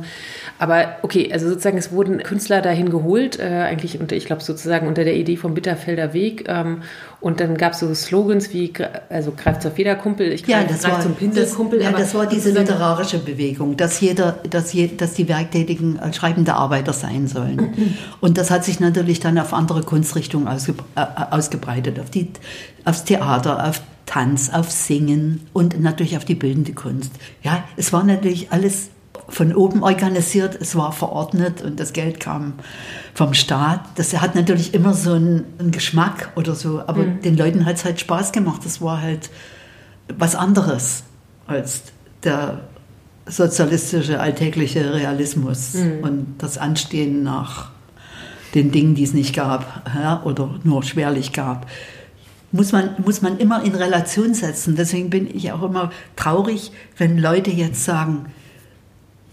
[0.60, 4.88] aber okay, also sozusagen, es wurden Künstler dahin geholt, äh, eigentlich unter, ich glaube sozusagen
[4.88, 6.46] unter der Idee vom Bitterfelder Weg.
[6.48, 6.84] Ähm,
[7.20, 8.72] und dann gab es so Slogans wie,
[9.10, 11.80] also greift zur Federkumpel, ich greife ja, zum Pinselkumpel.
[11.80, 16.54] Das, ja, das war diese literarische Bewegung, dass jeder, dass, je, dass die Werktätigen schreibende
[16.54, 17.98] Arbeiter sein sollen.
[18.22, 21.02] Und das hat sich natürlich dann auf andere Kunstrichtungen ausge, äh,
[21.48, 22.30] ausgebreitet, auf die,
[22.86, 27.12] aufs Theater, auf Tanz, auf Singen und natürlich auf die bildende Kunst.
[27.44, 28.90] Ja, es war natürlich alles
[29.30, 32.54] von oben organisiert, es war verordnet und das Geld kam
[33.14, 33.82] vom Staat.
[33.96, 37.22] Das hat natürlich immer so einen, einen Geschmack oder so, aber mhm.
[37.22, 38.62] den Leuten hat es halt Spaß gemacht.
[38.64, 39.30] Das war halt
[40.18, 41.04] was anderes
[41.46, 41.84] als
[42.24, 42.62] der
[43.26, 46.04] sozialistische alltägliche Realismus mhm.
[46.04, 47.72] und das Anstehen nach
[48.56, 51.68] den Dingen, die es nicht gab ja, oder nur schwerlich gab.
[52.52, 54.76] Muss man, muss man immer in Relation setzen.
[54.76, 58.28] Deswegen bin ich auch immer traurig, wenn Leute jetzt sagen,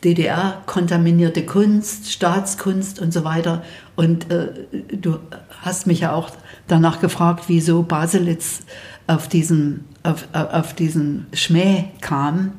[0.05, 3.62] DDR-kontaminierte Kunst, Staatskunst und so weiter.
[3.96, 4.48] Und äh,
[4.92, 5.18] du
[5.62, 6.31] hast mich ja auch
[6.68, 8.62] danach gefragt, wieso Baselitz
[9.07, 12.53] auf diesen, auf, auf diesen Schmäh kam,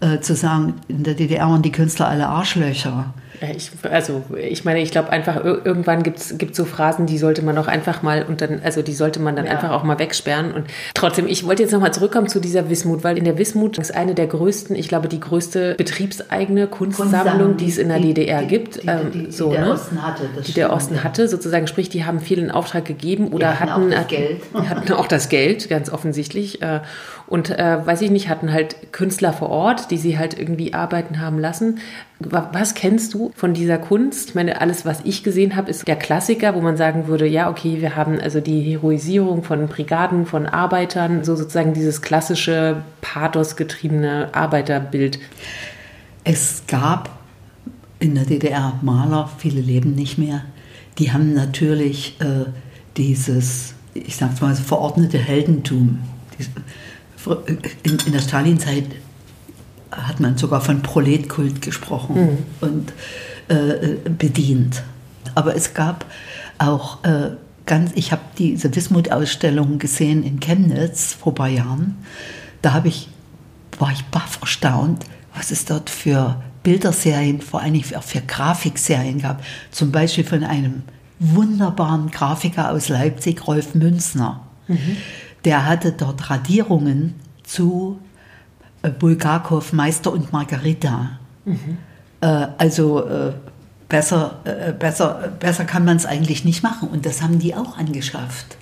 [0.00, 3.14] äh, zu sagen, in der DDR waren die Künstler alle Arschlöcher.
[3.56, 7.56] Ich, also ich meine, ich glaube einfach, irgendwann gibt es so Phrasen, die sollte man
[7.56, 9.52] auch einfach mal und dann, also die sollte man dann ja.
[9.52, 10.52] einfach auch mal wegsperren.
[10.52, 13.94] Und trotzdem, ich wollte jetzt nochmal zurückkommen zu dieser Wismut, weil in der Wismut ist
[13.94, 18.42] eine der größten, ich glaube, die größte betriebseigene Kunstsammlung, die es in der die, DDR
[18.42, 18.82] die, gibt.
[18.82, 19.72] Die, ähm, die, so, der ne?
[19.72, 20.28] Osten hatte.
[20.46, 21.04] die der Osten ja.
[21.04, 24.42] hatte, sozusagen, sprich, die haben viel in Auftrag gegeben oder hatten, hatten, auch Geld.
[24.68, 26.60] hatten auch das Geld, ganz offensichtlich.
[26.60, 26.80] Äh,
[27.26, 31.20] und äh, weiß ich nicht, hatten halt Künstler vor Ort, die sie halt irgendwie arbeiten
[31.20, 31.78] haben lassen.
[32.22, 34.28] Was kennst du von dieser Kunst?
[34.28, 37.48] Ich meine, alles, was ich gesehen habe, ist der Klassiker, wo man sagen würde, ja,
[37.48, 44.28] okay, wir haben also die Heroisierung von Brigaden, von Arbeitern, so sozusagen dieses klassische pathosgetriebene
[44.34, 45.18] Arbeiterbild.
[46.22, 47.08] Es gab
[48.00, 50.44] in der DDR Maler, viele leben nicht mehr.
[50.98, 52.50] Die haben natürlich äh,
[52.98, 56.00] dieses, ich sag's mal, verordnete Heldentum.
[57.46, 58.84] In, in der Stalinzeit
[59.90, 62.38] hat man sogar von Proletkult gesprochen mhm.
[62.60, 62.92] und
[63.48, 64.82] äh, bedient.
[65.34, 66.04] Aber es gab
[66.58, 67.30] auch äh,
[67.66, 71.96] ganz, ich habe diese Wismut-Ausstellung gesehen in Chemnitz vor ein paar Jahren.
[72.62, 73.08] Da habe ich,
[73.78, 79.42] war ich baff erstaunt, was es dort für Bilderserien, vor allem auch für Grafikserien gab.
[79.70, 80.82] Zum Beispiel von einem
[81.18, 84.42] wunderbaren Grafiker aus Leipzig, Rolf Münzner.
[84.68, 84.96] Mhm.
[85.44, 88.09] Der hatte dort Radierungen zu äh,
[88.98, 91.18] Bulgakov, Meister und Margarita.
[91.44, 91.78] Mhm.
[92.20, 93.32] Äh, also äh,
[93.88, 96.88] besser, äh, besser, besser kann man es eigentlich nicht machen.
[96.88, 98.56] Und das haben die auch angeschafft.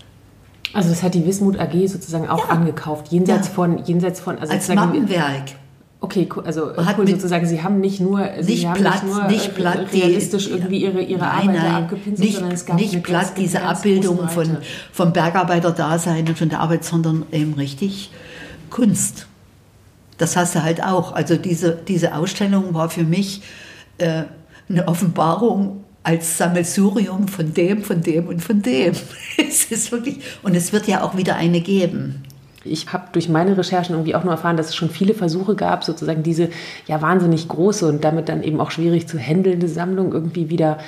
[0.72, 2.50] Also das hat die Wismut AG sozusagen auch ja.
[2.50, 3.54] angekauft, jenseits ja.
[3.54, 5.52] von, jenseits von, also als Mappenwerk.
[6.00, 9.54] Okay, also cool, sozusagen, Sie haben nicht nur, nicht Sie haben platt, nicht nur nicht
[9.56, 13.02] platt realistisch die, irgendwie Ihre, ihre nein, Arbeiter nein, abgepinselt, nicht, sondern es gab nicht
[13.02, 14.58] platt diese Abbildung von,
[14.92, 18.10] vom Bergarbeiter-Dasein und von der Arbeit, sondern eben richtig
[18.70, 19.26] Kunst.
[20.18, 21.12] Das hast du halt auch.
[21.12, 23.42] Also diese, diese Ausstellung war für mich
[23.98, 24.24] äh,
[24.68, 28.94] eine Offenbarung als Sammelsurium von dem, von dem und von dem.
[29.36, 32.22] es ist wirklich, und es wird ja auch wieder eine geben.
[32.64, 35.84] Ich habe durch meine Recherchen irgendwie auch nur erfahren, dass es schon viele Versuche gab,
[35.84, 36.50] sozusagen diese
[36.86, 40.78] ja wahnsinnig große und damit dann eben auch schwierig zu handelnde Sammlung irgendwie wieder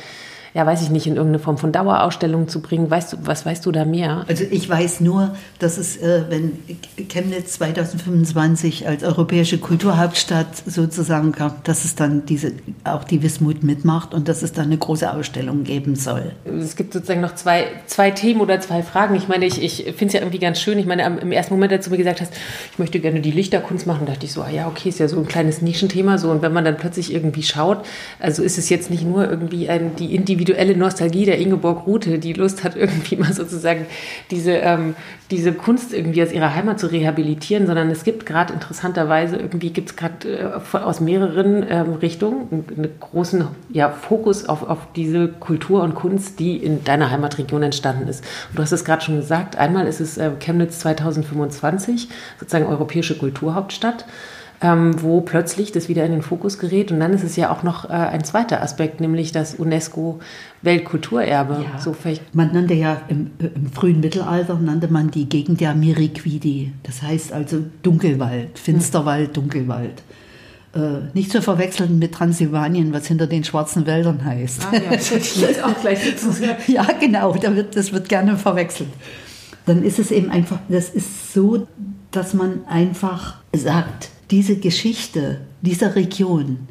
[0.52, 2.90] ja, weiß ich nicht, in irgendeine Form von Dauerausstellung zu bringen.
[2.90, 4.24] Weißt du, was weißt du da mehr?
[4.28, 6.58] Also ich weiß nur, dass es, äh, wenn
[7.08, 14.12] Chemnitz 2025 als europäische Kulturhauptstadt sozusagen gab, dass es dann diese, auch die Wismut mitmacht
[14.12, 16.32] und dass es dann eine große Ausstellung geben soll.
[16.44, 19.14] Es gibt sozusagen noch zwei, zwei Themen oder zwei Fragen.
[19.14, 20.78] Ich meine, ich, ich finde es ja irgendwie ganz schön.
[20.78, 22.32] Ich meine, im ersten Moment, als du mir gesagt hast,
[22.72, 25.18] ich möchte gerne die Lichterkunst machen, dachte ich so, ah ja, okay, ist ja so
[25.18, 26.18] ein kleines Nischenthema.
[26.18, 26.30] So.
[26.30, 27.84] Und wenn man dann plötzlich irgendwie schaut,
[28.18, 32.18] also ist es jetzt nicht nur irgendwie ein, die individuelle individuelle Nostalgie der Ingeborg Rute,
[32.18, 33.86] die Lust hat, irgendwie mal sozusagen
[34.30, 34.94] diese, ähm,
[35.30, 39.90] diese Kunst irgendwie aus ihrer Heimat zu rehabilitieren, sondern es gibt gerade interessanterweise, irgendwie gibt
[39.90, 45.82] es gerade äh, aus mehreren ähm, Richtungen einen großen ja, Fokus auf, auf diese Kultur
[45.82, 48.24] und Kunst, die in deiner Heimatregion entstanden ist.
[48.48, 53.18] Und du hast es gerade schon gesagt, einmal ist es äh, Chemnitz 2025, sozusagen europäische
[53.18, 54.06] Kulturhauptstadt
[54.62, 56.92] ähm, wo plötzlich das wieder in den Fokus gerät.
[56.92, 61.64] Und dann ist es ja auch noch äh, ein zweiter Aspekt, nämlich das UNESCO-Weltkulturerbe.
[61.64, 61.78] Ja.
[61.78, 61.96] So
[62.34, 66.72] man nannte ja im, im, frühen Mittelalter nannte man die Gegend ja Miriquidi.
[66.82, 70.02] Das heißt also Dunkelwald, Finsterwald, Dunkelwald.
[70.74, 74.66] Äh, nicht zu verwechseln mit Transsilvanien, was hinter den schwarzen Wäldern heißt.
[74.70, 76.00] Ah, ja, das ich auch gleich
[76.68, 78.90] ja, genau, da wird, das wird gerne verwechselt.
[79.66, 81.66] Dann ist es eben einfach, das ist so,
[82.10, 86.68] dass man einfach sagt, diese Geschichte dieser Region,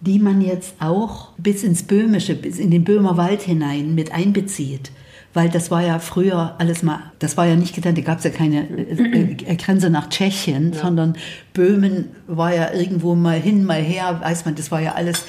[0.00, 4.90] die man jetzt auch bis ins Böhmische, bis in den Böhmerwald hinein mit einbezieht.
[5.34, 8.24] Weil das war ja früher alles mal, das war ja nicht getan, da gab es
[8.24, 10.80] ja keine äh, äh, Grenze nach Tschechien, ja.
[10.80, 11.16] sondern
[11.54, 15.24] Böhmen war ja irgendwo mal hin, mal her, weiß man, das war ja alles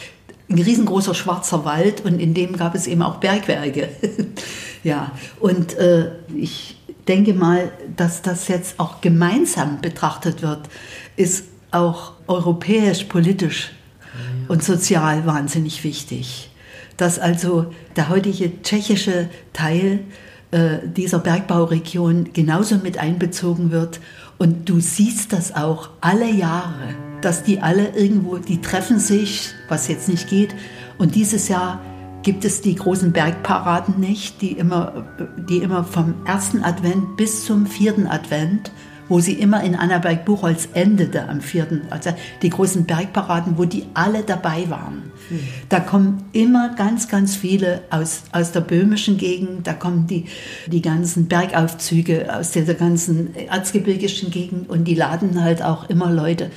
[0.49, 3.89] ein riesengroßer schwarzer Wald und in dem gab es eben auch Bergwerke.
[4.83, 6.75] ja, und äh, ich
[7.07, 10.67] denke mal, dass das jetzt auch gemeinsam betrachtet wird,
[11.15, 13.71] ist auch europäisch, politisch
[14.47, 16.49] und sozial wahnsinnig wichtig.
[16.97, 19.99] Dass also der heutige tschechische Teil
[20.51, 23.99] äh, dieser Bergbauregion genauso mit einbezogen wird.
[24.37, 29.87] Und du siehst das auch alle Jahre, dass die alle irgendwo, die treffen sich, was
[29.87, 30.53] jetzt nicht geht.
[30.99, 31.81] Und dieses Jahr
[32.21, 35.05] gibt es die großen Bergparaden nicht, die immer,
[35.49, 38.71] die immer vom ersten Advent bis zum vierten Advent
[39.13, 44.23] wo sie immer in Annaberg-Buchholz endete am vierten, also die großen Bergparaden, wo die alle
[44.23, 45.11] dabei waren.
[45.29, 45.39] Mhm.
[45.69, 50.25] Da kommen immer ganz, ganz viele aus, aus der böhmischen Gegend, da kommen die,
[50.65, 56.49] die ganzen Bergaufzüge aus dieser ganzen erzgebirgischen Gegend und die laden halt auch immer Leute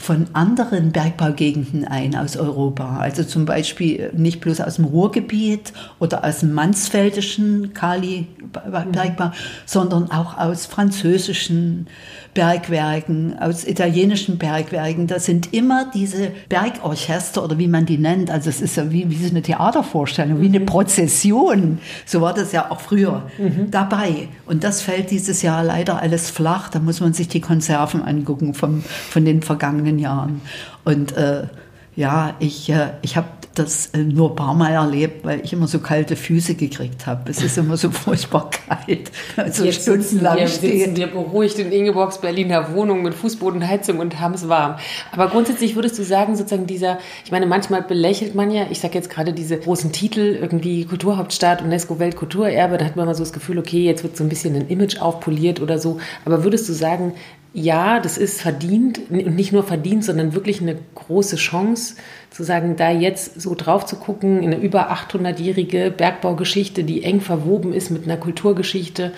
[0.00, 2.98] von anderen Bergbaugegenden ein aus Europa.
[2.98, 9.32] Also zum Beispiel nicht bloß aus dem Ruhrgebiet oder aus dem Mansfeldischen Kali-Bergbau, mhm.
[9.66, 11.86] sondern auch aus französischen
[12.34, 15.06] Bergwerken, aus italienischen Bergwerken.
[15.06, 18.30] Das sind immer diese Bergorchester oder wie man die nennt.
[18.30, 20.60] Also es ist ja wie, wie so eine Theatervorstellung, wie eine.
[20.70, 21.78] Prozession.
[22.06, 23.70] So war das ja auch früher mhm.
[23.70, 24.28] dabei.
[24.46, 26.68] Und das fällt dieses Jahr leider alles flach.
[26.68, 30.40] Da muss man sich die Konserven angucken vom, von den vergangenen Jahren.
[30.84, 31.44] Und äh,
[31.96, 35.66] ja, ich, äh, ich habe das äh, nur ein paar Mal erlebt, weil ich immer
[35.66, 37.30] so kalte Füße gekriegt habe.
[37.30, 39.10] Es ist immer so furchtbar kalt.
[39.36, 44.34] Also Jetzt stundenlang wir, sitzen wir beruhigt in Ingeborgs Berliner Wohnung mit Fußbodenheizung und haben
[44.34, 44.76] es warm.
[45.12, 48.94] Aber grundsätzlich würdest du sagen, sozusagen dieser, ich meine, manchmal belächelt man ja, ich sage
[48.94, 53.32] jetzt gerade diese großen Titel, irgendwie Kulturhauptstadt, UNESCO Weltkulturerbe, da hat man mal so das
[53.32, 55.98] Gefühl, okay, jetzt wird so ein bisschen ein Image aufpoliert oder so.
[56.24, 57.14] Aber würdest du sagen,
[57.52, 61.96] ja, das ist verdient und nicht nur verdient, sondern wirklich eine große Chance,
[62.30, 67.20] zu sagen, da jetzt so drauf zu gucken, in eine über 800-jährige Bergbaugeschichte, die eng
[67.20, 69.12] verwoben ist mit einer Kulturgeschichte,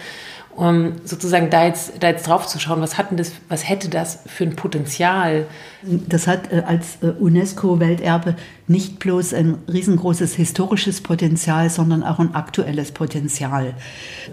[0.55, 4.21] um sozusagen da jetzt, da jetzt drauf zu schauen, was, hatten das, was hätte das
[4.27, 5.47] für ein Potenzial?
[5.83, 8.37] Das hat äh, als äh, UNESCO-Welterbe
[8.67, 13.75] nicht bloß ein riesengroßes historisches Potenzial, sondern auch ein aktuelles Potenzial.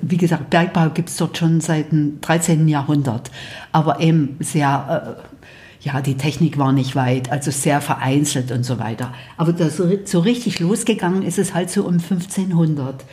[0.01, 2.67] Wie gesagt, Bergbau gibt es dort schon seit dem 13.
[2.67, 3.31] Jahrhundert,
[3.71, 5.17] aber eben sehr...
[5.25, 5.29] Äh,
[5.81, 9.13] ja, die Technik war nicht weit, also sehr vereinzelt und so weiter.
[9.37, 13.05] Aber das, so richtig losgegangen ist es halt so um 1500.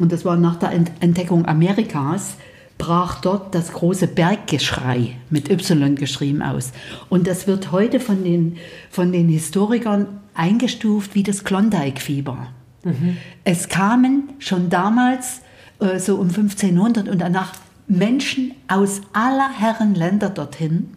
[0.00, 2.34] Und das war nach der Entdeckung Amerikas,
[2.78, 6.72] brach dort das große Berggeschrei mit Y geschrieben aus.
[7.08, 8.56] Und das wird heute von den,
[8.90, 12.48] von den Historikern eingestuft wie das Klondike-Fieber.
[12.84, 13.16] Mhm.
[13.44, 15.40] Es kamen schon damals,
[15.80, 17.52] äh, so um 1500 und danach,
[17.90, 20.90] Menschen aus aller Herren Länder dorthin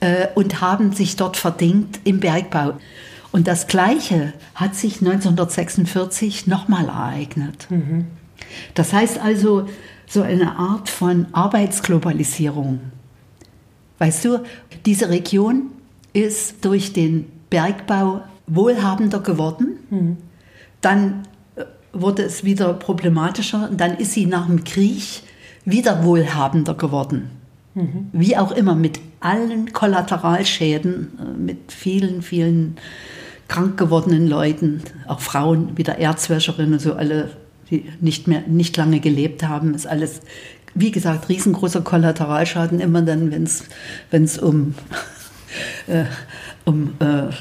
[0.00, 2.78] äh, und haben sich dort verdingt im Bergbau.
[3.32, 7.66] Und das Gleiche hat sich 1946 nochmal ereignet.
[7.70, 8.06] Mhm.
[8.74, 9.68] Das heißt also,
[10.12, 12.80] so eine Art von Arbeitsglobalisierung.
[13.98, 14.40] Weißt du,
[14.84, 15.70] diese Region
[16.12, 19.78] ist durch den Bergbau wohlhabender geworden.
[19.88, 20.16] Mhm.
[20.82, 21.22] Dann
[21.56, 25.22] äh, wurde es wieder problematischer und dann ist sie nach dem Krieg
[25.64, 27.30] wieder wohlhabender geworden.
[27.74, 28.10] Mhm.
[28.12, 32.76] Wie auch immer, mit allen Kollateralschäden, äh, mit vielen, vielen
[33.48, 37.30] krank gewordenen Leuten, auch Frauen, wieder Erzwäscherinnen und so, alle,
[37.72, 40.20] die nicht mehr, nicht lange gelebt haben, ist alles,
[40.74, 44.74] wie gesagt, riesengroßer Kollateralschaden, immer dann, wenn es um,
[45.86, 46.04] äh,
[46.64, 47.32] um äh,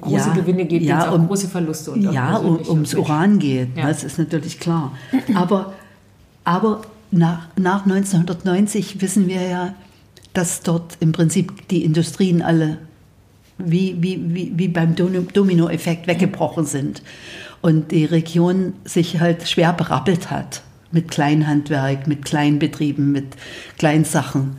[0.00, 1.92] große ja, Gewinne geht, ja, um große Verluste.
[1.92, 3.88] Und ja, um, ums Uran geht, ja.
[3.88, 4.92] das ist natürlich klar.
[5.34, 5.72] Aber,
[6.44, 9.74] aber nach, nach 1990 wissen wir ja,
[10.34, 12.78] dass dort im Prinzip die Industrien alle
[13.58, 17.02] wie, wie, wie, wie beim Dominoeffekt weggebrochen sind
[17.62, 23.36] und die Region sich halt schwer berappelt hat mit Kleinhandwerk, mit Kleinbetrieben, mit
[23.78, 24.56] Kleinsachen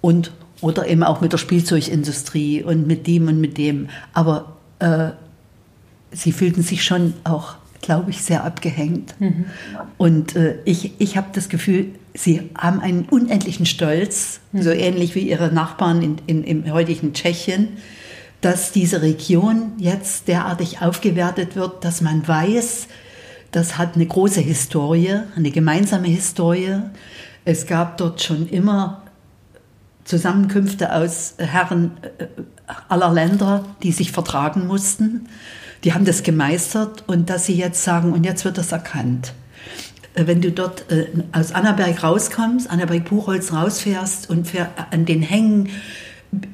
[0.00, 3.88] und oder eben auch mit der Spielzeugindustrie und mit dem und mit dem.
[4.14, 5.10] Aber äh,
[6.10, 9.14] sie fühlten sich schon auch, glaube ich, sehr abgehängt.
[9.20, 9.44] Mhm.
[9.98, 14.62] Und äh, ich, ich habe das Gefühl, sie haben einen unendlichen Stolz, mhm.
[14.62, 17.68] so ähnlich wie ihre Nachbarn in, in, im heutigen Tschechien
[18.44, 22.88] dass diese Region jetzt derartig aufgewertet wird, dass man weiß,
[23.52, 26.80] das hat eine große Historie, eine gemeinsame Historie.
[27.46, 29.02] Es gab dort schon immer
[30.04, 32.26] Zusammenkünfte aus Herren äh,
[32.90, 35.26] aller Länder, die sich vertragen mussten.
[35.82, 39.32] Die haben das gemeistert und dass sie jetzt sagen, und jetzt wird das erkannt.
[40.14, 44.48] Äh, wenn du dort äh, aus Annaberg rauskommst, Annaberg-Buchholz rausfährst und
[44.90, 45.70] an den Hängen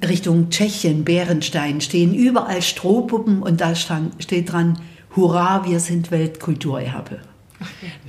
[0.07, 4.79] Richtung Tschechien, Bärenstein, stehen überall Strohpuppen und da stand, steht dran,
[5.16, 7.19] Hurra, wir sind Weltkulturerbe.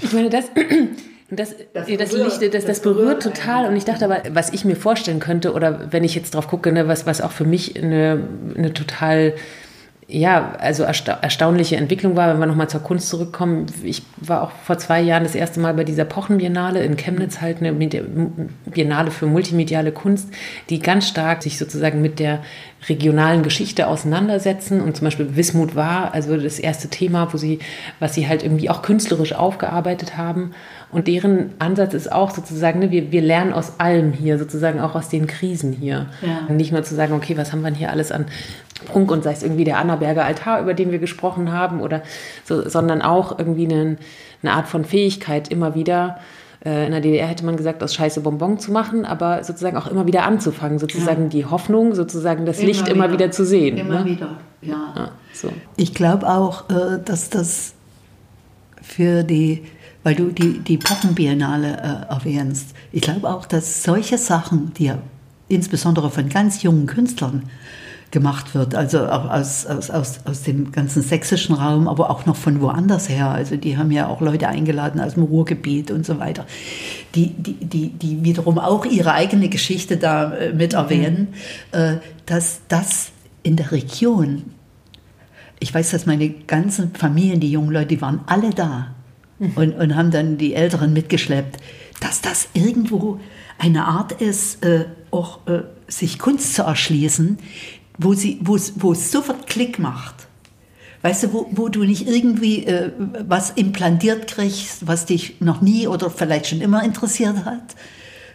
[0.01, 0.45] Ich meine, das,
[1.29, 3.67] das, das, das, Licht, das, das berührt total.
[3.67, 6.71] Und ich dachte aber, was ich mir vorstellen könnte, oder wenn ich jetzt drauf gucke,
[6.71, 9.33] ne, was, was auch für mich eine, eine total
[10.11, 13.67] ja, also ersta erstaunliche Entwicklung war, wenn wir nochmal zur Kunst zurückkommen.
[13.83, 17.59] Ich war auch vor zwei Jahren das erste Mal bei dieser Pochenbiennale in Chemnitz halt
[17.59, 20.29] eine Biennale für multimediale Kunst,
[20.69, 22.41] die ganz stark sich sozusagen mit der
[22.89, 27.59] regionalen Geschichte auseinandersetzen und zum Beispiel Wismut war also das erste Thema, wo sie,
[27.99, 30.51] was sie halt irgendwie auch künstlerisch aufgearbeitet haben
[30.91, 34.95] und deren Ansatz ist auch sozusagen, ne, wir, wir lernen aus allem hier, sozusagen auch
[34.95, 36.07] aus den Krisen hier.
[36.21, 36.53] Ja.
[36.53, 38.25] Nicht nur zu sagen, okay, was haben wir hier alles an
[38.85, 42.01] Prunk und sei es irgendwie der Annaberger Altar, über den wir gesprochen haben, oder
[42.43, 43.97] so, sondern auch irgendwie eine,
[44.41, 46.17] eine Art von Fähigkeit, immer wieder
[46.63, 49.87] äh, in der DDR hätte man gesagt, aus Scheiße Bonbon zu machen, aber sozusagen auch
[49.87, 51.29] immer wieder anzufangen, sozusagen ja.
[51.29, 52.95] die Hoffnung, sozusagen das immer Licht wieder.
[52.95, 53.77] immer wieder zu sehen.
[53.77, 54.05] Immer ne?
[54.05, 54.93] wieder, ja.
[54.95, 55.51] ja so.
[55.77, 57.73] Ich glaube auch, äh, dass das
[58.81, 59.63] für die,
[60.03, 64.97] weil du die, die Poppenbiennale äh, erwähnst, ich glaube auch, dass solche Sachen, die ja
[65.47, 67.43] insbesondere von ganz jungen Künstlern
[68.11, 72.35] gemacht wird, also auch aus, aus, aus, aus dem ganzen sächsischen Raum, aber auch noch
[72.35, 73.29] von woanders her.
[73.29, 76.45] Also die haben ja auch Leute eingeladen aus dem Ruhrgebiet und so weiter,
[77.15, 81.29] die, die, die, die wiederum auch ihre eigene Geschichte da äh, mit erwähnen,
[81.71, 81.95] äh,
[82.25, 83.11] dass das
[83.43, 84.43] in der Region,
[85.59, 88.93] ich weiß, dass meine ganzen Familien, die jungen Leute, die waren alle da
[89.41, 89.51] mhm.
[89.55, 91.57] und, und haben dann die Älteren mitgeschleppt,
[91.99, 93.19] dass das irgendwo
[93.57, 97.37] eine Art ist, äh, auch äh, sich Kunst zu erschließen,
[97.97, 100.27] wo, sie, wo, es, wo es sofort Klick macht.
[101.03, 102.91] Weißt du, wo, wo du nicht irgendwie äh,
[103.27, 107.75] was implantiert kriegst, was dich noch nie oder vielleicht schon immer interessiert hat,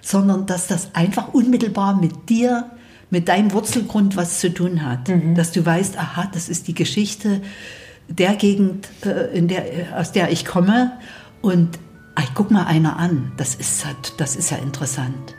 [0.00, 2.70] sondern dass das einfach unmittelbar mit dir,
[3.10, 5.08] mit deinem Wurzelgrund was zu tun hat.
[5.08, 5.34] Mhm.
[5.34, 7.40] Dass du weißt, aha, das ist die Geschichte
[8.08, 9.64] der Gegend, äh, in der,
[9.96, 10.92] aus der ich komme
[11.42, 11.78] und
[12.14, 13.84] ach, guck mal einer an, das ist,
[14.16, 15.34] das ist ja interessant.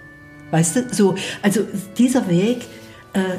[0.51, 1.61] Weißt du, so, also
[1.97, 2.65] dieser Weg,
[3.13, 3.38] äh,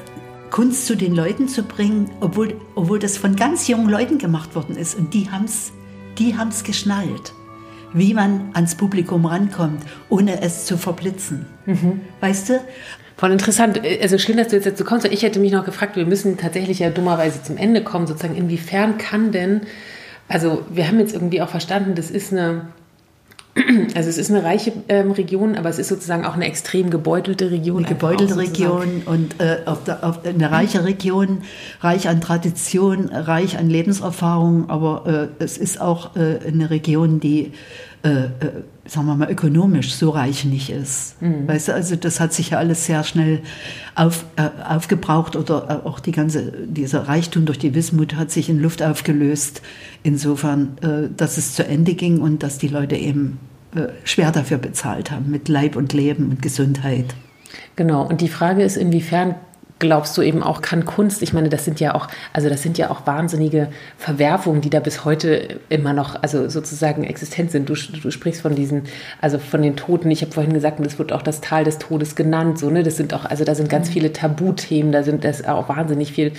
[0.50, 4.76] Kunst zu den Leuten zu bringen, obwohl, obwohl das von ganz jungen Leuten gemacht worden
[4.76, 4.94] ist.
[4.94, 5.72] Und die haben es
[6.18, 7.32] die haben's geschnallt,
[7.92, 11.46] wie man ans Publikum rankommt, ohne es zu verblitzen.
[11.66, 12.00] Mhm.
[12.20, 12.60] Weißt du?
[13.18, 13.80] Voll interessant.
[14.00, 15.04] Also schön, dass du jetzt dazu kommst.
[15.06, 18.36] Ich hätte mich noch gefragt, wir müssen tatsächlich ja dummerweise zum Ende kommen, sozusagen.
[18.36, 19.62] Inwiefern kann denn,
[20.28, 22.68] also wir haben jetzt irgendwie auch verstanden, das ist eine
[23.96, 27.50] also es ist eine reiche ähm, Region, aber es ist sozusagen auch eine extrem gebeutelte
[27.50, 27.78] Region.
[27.84, 31.42] Eine gebeutelte Region und äh, auf der, auf eine reiche Region,
[31.80, 37.52] reich an Tradition, reich an Lebenserfahrung, aber äh, es ist auch äh, eine Region, die,
[38.03, 38.30] äh, äh,
[38.86, 41.20] sagen wir mal, ökonomisch so reich nicht ist.
[41.20, 41.46] Mhm.
[41.49, 43.40] Weißt du, also das hat sich ja alles sehr schnell
[43.94, 48.61] auf, äh, aufgebraucht oder auch die ganze, dieser Reichtum durch die Wismut hat sich in
[48.61, 49.62] Luft aufgelöst.
[50.03, 50.78] Insofern,
[51.16, 53.38] dass es zu Ende ging und dass die Leute eben
[53.74, 57.14] äh, schwer dafür bezahlt haben, mit Leib und Leben und Gesundheit.
[57.76, 59.34] Genau, und die Frage ist, inwiefern
[59.78, 62.78] glaubst du eben auch, kann Kunst, ich meine, das sind ja auch, also das sind
[62.78, 67.68] ja auch wahnsinnige Verwerfungen, die da bis heute immer noch, also sozusagen existent sind.
[67.68, 68.82] Du, du sprichst von diesen,
[69.20, 70.10] also von den Toten.
[70.10, 72.82] Ich habe vorhin gesagt, das wird auch das Tal des Todes genannt, so, ne?
[72.82, 73.92] Das sind auch, also da sind ganz mhm.
[73.92, 76.32] viele Tabuthemen, da sind das auch wahnsinnig viel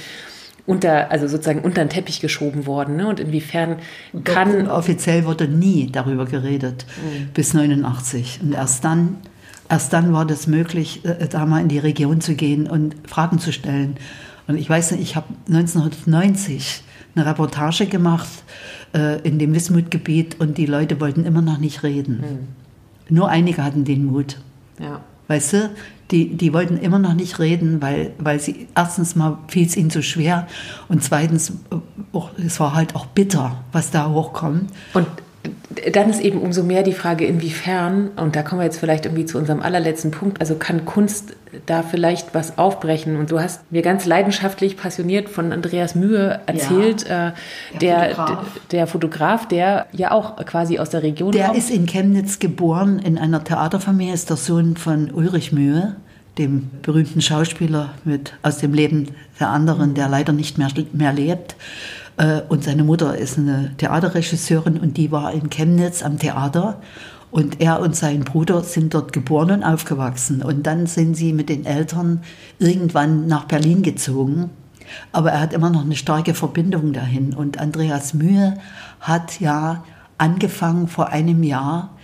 [0.69, 2.95] unter, also sozusagen unter den Teppich geschoben worden.
[2.95, 3.07] Ne?
[3.07, 3.77] Und inwiefern
[4.23, 4.67] kann.
[4.67, 7.29] Offiziell wurde nie darüber geredet mhm.
[7.33, 8.41] bis 89.
[8.43, 9.17] Und erst dann,
[9.70, 13.39] erst dann war das möglich, äh, da mal in die Region zu gehen und Fragen
[13.39, 13.95] zu stellen.
[14.47, 16.84] Und ich weiß nicht, ich habe 1990
[17.15, 18.30] eine Reportage gemacht
[18.93, 22.17] äh, in dem Wismutgebiet und die Leute wollten immer noch nicht reden.
[22.17, 23.15] Mhm.
[23.15, 24.41] Nur einige hatten den Mut.
[24.80, 25.01] Ja.
[25.28, 25.70] Weißt du,
[26.09, 29.91] die, die wollten immer noch nicht reden, weil, weil sie erstens mal fiel es ihnen
[29.91, 30.47] zu schwer
[30.88, 31.53] und zweitens,
[32.13, 34.72] auch, es war halt auch bitter, was da hochkommt.
[34.93, 35.05] Und
[35.91, 39.26] dann ist eben umso mehr die Frage, inwiefern, und da kommen wir jetzt vielleicht irgendwie
[39.26, 41.36] zu unserem allerletzten Punkt, also kann Kunst
[41.67, 43.17] da vielleicht was aufbrechen?
[43.17, 47.32] Und du hast mir ganz leidenschaftlich, passioniert von Andreas Mühe erzählt, ja, äh,
[47.80, 48.59] der, der, Fotograf.
[48.72, 51.57] der Fotograf, der ja auch quasi aus der Region der kommt.
[51.57, 55.95] Der ist in Chemnitz geboren, in einer Theaterfamilie, ist der Sohn von Ulrich Mühe
[56.39, 59.09] dem berühmten Schauspieler mit aus dem Leben
[59.39, 61.55] der anderen, der leider nicht mehr, mehr lebt.
[62.20, 66.80] Äh, und seine Mutter ist eine Theaterregisseurin und die war in Chemnitz am Theater.
[67.32, 70.41] Und er und sein Bruder sind dort geboren und aufgewachsen.
[70.41, 72.22] Und dann sind sie mit den Eltern
[72.57, 74.49] irgendwann nach Berlin gezogen.
[75.11, 77.34] Aber er hat immer noch eine starke Verbindung dahin.
[77.34, 78.57] Und Andreas Mühe
[78.99, 79.84] hat ja
[80.17, 81.95] angefangen vor einem Jahr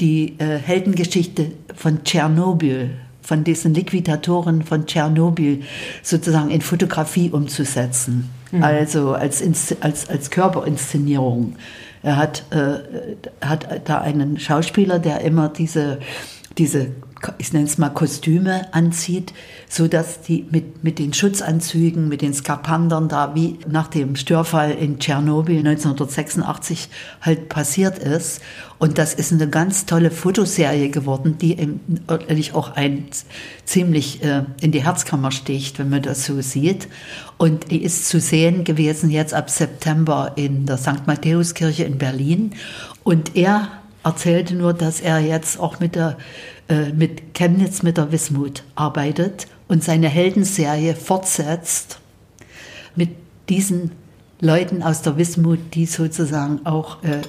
[0.00, 2.90] die äh, Heldengeschichte von Tschernobyl
[3.22, 5.62] von diesen Liquidatoren von Tschernobyl
[6.02, 8.62] sozusagen in Fotografie umzusetzen, mhm.
[8.62, 9.42] also als,
[9.80, 11.56] als, als Körperinszenierung.
[12.02, 15.98] Er hat, äh, hat da einen Schauspieler, der immer diese,
[16.58, 16.92] diese
[17.38, 19.32] ich nenne es mal Kostüme anzieht,
[19.68, 24.72] so dass die mit, mit den Schutzanzügen, mit den Skapandern da wie nach dem Störfall
[24.72, 26.88] in Tschernobyl 1986
[27.20, 28.40] halt passiert ist.
[28.78, 31.56] Und das ist eine ganz tolle Fotoserie geworden, die
[32.08, 33.06] eigentlich auch ein
[33.64, 36.88] ziemlich äh, in die Herzkammer sticht, wenn man das so sieht.
[37.38, 41.06] Und die ist zu sehen gewesen jetzt ab September in der St.
[41.06, 42.54] Matthäuskirche in Berlin.
[43.04, 43.68] Und er
[44.04, 46.16] erzählte nur, dass er jetzt auch mit der
[46.68, 52.00] äh, mit Chemnitz mit der Wismut arbeitet und seine Heldenserie fortsetzt
[52.94, 53.10] mit
[53.48, 53.92] diesen
[54.40, 57.22] Leuten aus der Wismut, die sozusagen auch äh,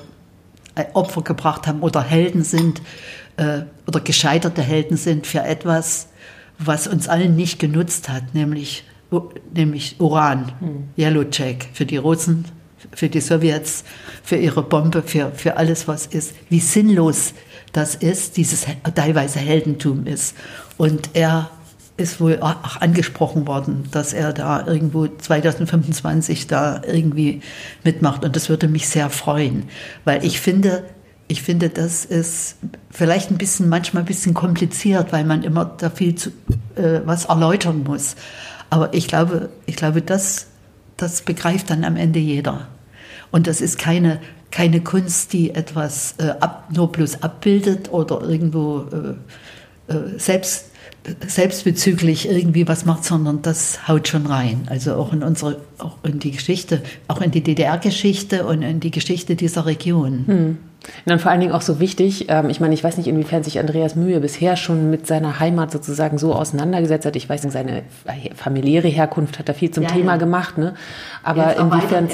[0.93, 2.81] Opfer gebracht haben oder Helden sind
[3.37, 6.07] äh, oder gescheiterte Helden sind für etwas,
[6.57, 8.83] was uns allen nicht genutzt hat, nämlich,
[9.53, 10.83] nämlich Uran, hm.
[10.97, 12.45] Yellow Jack für die Russen,
[12.95, 13.83] für die Sowjets,
[14.23, 16.33] für ihre Bombe, für, für alles, was ist.
[16.49, 17.33] Wie sinnlos
[17.73, 18.65] das ist, dieses
[18.95, 20.35] teilweise Heldentum ist.
[20.77, 21.49] Und er
[21.97, 27.41] ist wohl auch angesprochen worden, dass er da irgendwo 2025 da irgendwie
[27.83, 28.23] mitmacht.
[28.23, 29.65] Und das würde mich sehr freuen,
[30.05, 30.83] weil ich finde,
[31.27, 32.57] ich finde, das ist
[32.89, 36.29] vielleicht ein bisschen, manchmal ein bisschen kompliziert, weil man immer da viel zu,
[36.75, 38.15] äh, was erläutern muss.
[38.69, 40.47] Aber ich glaube, ich glaube, das,
[40.97, 42.67] das begreift dann am Ende jeder.
[43.31, 44.19] Und das ist keine,
[44.53, 48.85] keine Kunst, die etwas äh, ab, nur bloß abbildet oder irgendwo
[49.89, 50.69] äh, äh selbst
[51.27, 54.67] selbstbezüglich irgendwie was macht, sondern das haut schon rein.
[54.69, 58.91] Also auch in unsere, auch in die Geschichte, auch in die DDR-Geschichte und in die
[58.91, 60.23] Geschichte dieser Region.
[60.27, 60.57] Hm.
[60.83, 63.43] Und dann vor allen Dingen auch so wichtig, ähm, ich meine, ich weiß nicht, inwiefern
[63.43, 67.15] sich Andreas Mühe bisher schon mit seiner Heimat sozusagen so auseinandergesetzt hat.
[67.15, 67.83] Ich weiß nicht, seine
[68.35, 70.17] familiäre Herkunft hat da viel zum ja, Thema ja.
[70.17, 70.73] gemacht, ne?
[71.23, 72.09] Aber inwiefern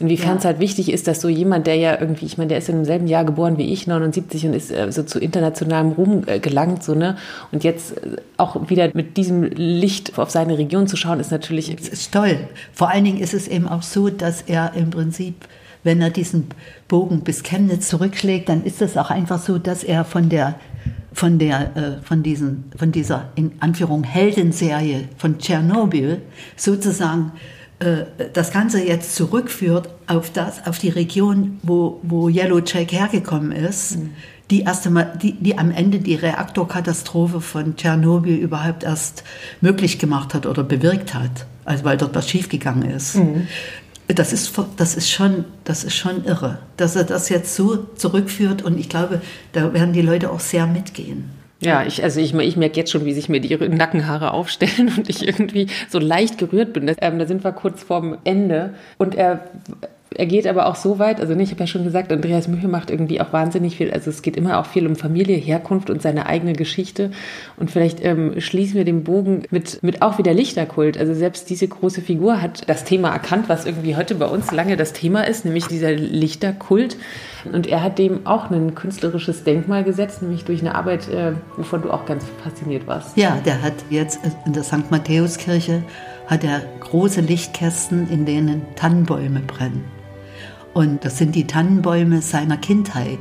[0.00, 0.36] inwiefern ja.
[0.38, 2.76] es halt wichtig ist, dass so jemand, der ja irgendwie, ich meine, der ist in
[2.76, 6.82] demselben Jahr geboren wie ich, 79 und ist äh, so zu internationalem Ruhm äh, gelangt,
[6.82, 7.16] so, ne?
[7.52, 11.74] Und jetzt äh, auch wieder mit diesem Licht auf seine Region zu schauen, ist natürlich.
[11.76, 12.38] Das ist toll.
[12.72, 15.34] Vor allen Dingen ist es eben auch so, dass er im Prinzip
[15.88, 16.48] wenn er diesen
[16.86, 20.56] Bogen bis Chemnitz zurückschlägt, dann ist es auch einfach so, dass er von der
[21.14, 26.20] von der äh, von diesen von dieser in Anführung Heldenserie von Tschernobyl
[26.56, 27.32] sozusagen
[27.78, 33.52] äh, das Ganze jetzt zurückführt auf das auf die Region, wo wo Yellow Jack hergekommen
[33.52, 33.96] ist.
[33.96, 34.10] Mhm.
[34.50, 39.24] Die, erste Mal, die, die am Ende die Reaktorkatastrophe von Tschernobyl überhaupt erst
[39.62, 43.16] möglich gemacht hat oder bewirkt hat, also weil dort was schiefgegangen ist.
[43.16, 43.46] Mhm
[44.08, 48.62] das ist, das, ist schon, das ist schon irre, dass er das jetzt so zurückführt
[48.62, 49.20] und ich glaube,
[49.52, 51.30] da werden die Leute auch sehr mitgehen.
[51.60, 55.08] Ja, ich, also ich, ich merke jetzt schon, wie sich mir die Nackenhaare aufstellen und
[55.08, 56.94] ich irgendwie so leicht gerührt bin.
[57.00, 59.50] Ähm, da sind wir kurz vorm Ende und er
[60.14, 62.90] er geht aber auch so weit, also ich habe ja schon gesagt, Andreas Mühe macht
[62.90, 66.26] irgendwie auch wahnsinnig viel, also es geht immer auch viel um Familie, Herkunft und seine
[66.26, 67.10] eigene Geschichte
[67.56, 71.68] und vielleicht ähm, schließen wir den Bogen mit, mit auch wieder Lichterkult, also selbst diese
[71.68, 75.44] große Figur hat das Thema erkannt, was irgendwie heute bei uns lange das Thema ist,
[75.44, 76.96] nämlich dieser Lichterkult
[77.52, 81.82] und er hat dem auch ein künstlerisches Denkmal gesetzt, nämlich durch eine Arbeit, äh, wovon
[81.82, 83.16] du auch ganz fasziniert warst.
[83.16, 84.90] Ja, der hat jetzt in der St.
[84.90, 85.82] Matthäuskirche
[86.26, 89.97] hat er große Lichtkästen, in denen Tannenbäume brennen.
[90.78, 93.18] Und das sind die Tannenbäume seiner Kindheit.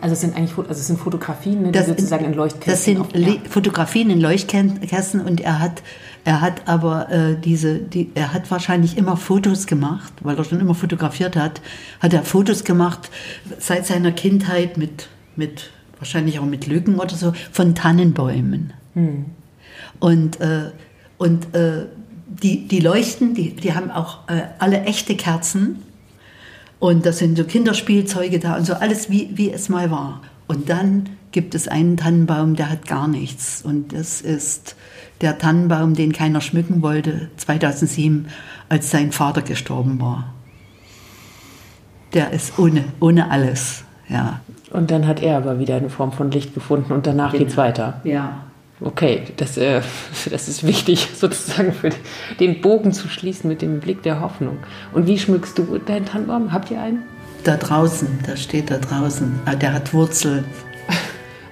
[0.00, 2.72] Also es sind eigentlich also es sind Fotografien, ne, das sozusagen in Leuchtkästen.
[2.72, 3.50] Das sind auf, ja.
[3.50, 5.82] Fotografien in Leuchtkästen und er hat
[6.24, 10.60] er hat aber äh, diese die er hat wahrscheinlich immer Fotos gemacht, weil er schon
[10.60, 11.62] immer fotografiert hat,
[11.98, 13.10] hat er Fotos gemacht
[13.58, 18.72] seit seiner Kindheit mit mit wahrscheinlich auch mit Lücken oder so von Tannenbäumen.
[18.92, 19.24] Hm.
[19.98, 20.70] Und äh,
[21.18, 21.86] und äh,
[22.28, 25.82] die die leuchten, die die haben auch äh, alle echte Kerzen
[26.84, 30.20] und das sind so Kinderspielzeuge da und so alles, wie, wie es mal war.
[30.46, 33.62] Und dann gibt es einen Tannenbaum, der hat gar nichts.
[33.62, 34.76] Und das ist
[35.22, 38.26] der Tannenbaum, den keiner schmücken wollte, 2007,
[38.68, 40.34] als sein Vater gestorben war.
[42.12, 44.40] Der ist ohne, ohne alles, ja.
[44.70, 47.46] Und dann hat er aber wieder eine Form von Licht gefunden und danach genau.
[47.46, 48.02] es weiter.
[48.04, 48.44] Ja,
[48.80, 49.80] Okay, das, äh,
[50.30, 51.90] das ist wichtig, sozusagen für
[52.40, 54.58] den Bogen zu schließen mit dem Blick der Hoffnung.
[54.92, 56.52] Und wie schmückst du deinen Tannenbaum?
[56.52, 57.02] Habt ihr einen?
[57.44, 59.40] Da draußen, da steht da draußen.
[59.44, 60.44] Ah, der hat Wurzeln.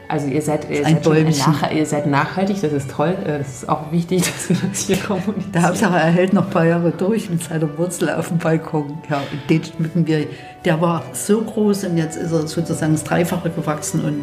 [0.09, 3.17] Also ihr seid, ihr seid, nach, ihr seid, nachhaltig, das ist toll.
[3.25, 5.53] Äh, das ist auch wichtig, dass wir das hier kommunizieren.
[5.53, 8.99] Der Hauptsache, er hält noch ein paar Jahre durch mit seiner Wurzel auf dem Balkon.
[9.09, 10.27] Ja, den schmücken wir.
[10.67, 14.23] Der war so groß und jetzt ist er sozusagen das Dreifache gewachsen und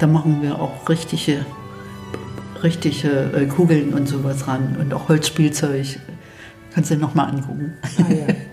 [0.00, 1.46] da machen wir auch richtige
[2.62, 5.98] richtige äh, Kugeln und sowas ran und auch Holzspielzeug.
[6.74, 7.74] Kannst du dir nochmal angucken.
[7.82, 8.34] Ah, ja.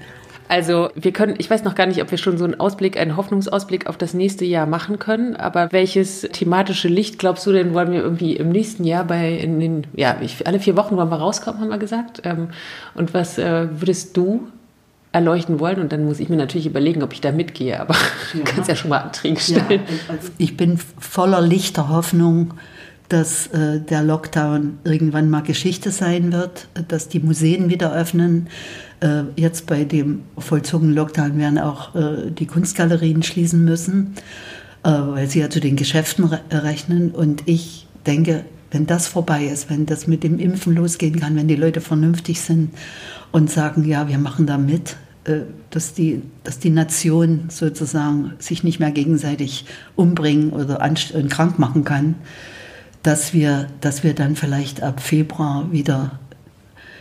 [0.50, 3.18] Also wir können, ich weiß noch gar nicht, ob wir schon so einen Ausblick, einen
[3.18, 7.92] Hoffnungsausblick auf das nächste Jahr machen können, aber welches thematische Licht glaubst du denn, wollen
[7.92, 11.18] wir irgendwie im nächsten Jahr bei, in den, ja, ich, alle vier Wochen wollen wir
[11.18, 12.22] rauskommen, haben wir gesagt.
[12.24, 12.50] Ähm,
[12.96, 14.48] und was äh, würdest du
[15.12, 15.82] erleuchten wollen?
[15.82, 17.94] Und dann muss ich mir natürlich überlegen, ob ich da mitgehe, aber
[18.34, 18.40] ja.
[18.40, 19.82] du kannst ja schon mal Anträge stellen.
[20.08, 22.54] Ja, ich bin voller lichter Hoffnung,
[23.10, 28.48] dass äh, der Lockdown irgendwann mal Geschichte sein wird, dass die Museen wieder öffnen.
[29.00, 34.16] Äh, jetzt bei dem vollzogenen Lockdown werden auch äh, die Kunstgalerien schließen müssen,
[34.84, 37.12] äh, weil sie ja zu den Geschäften re rechnen.
[37.12, 41.48] Und ich denke, wenn das vorbei ist, wenn das mit dem Impfen losgehen kann, wenn
[41.48, 42.72] die Leute vernünftig sind
[43.32, 48.64] und sagen, ja, wir machen da mit, äh, dass, die, dass die Nation sozusagen sich
[48.64, 50.78] nicht mehr gegenseitig umbringen oder
[51.30, 52.16] krank machen kann,
[53.08, 56.20] dass wir, dass wir dann vielleicht ab Februar wieder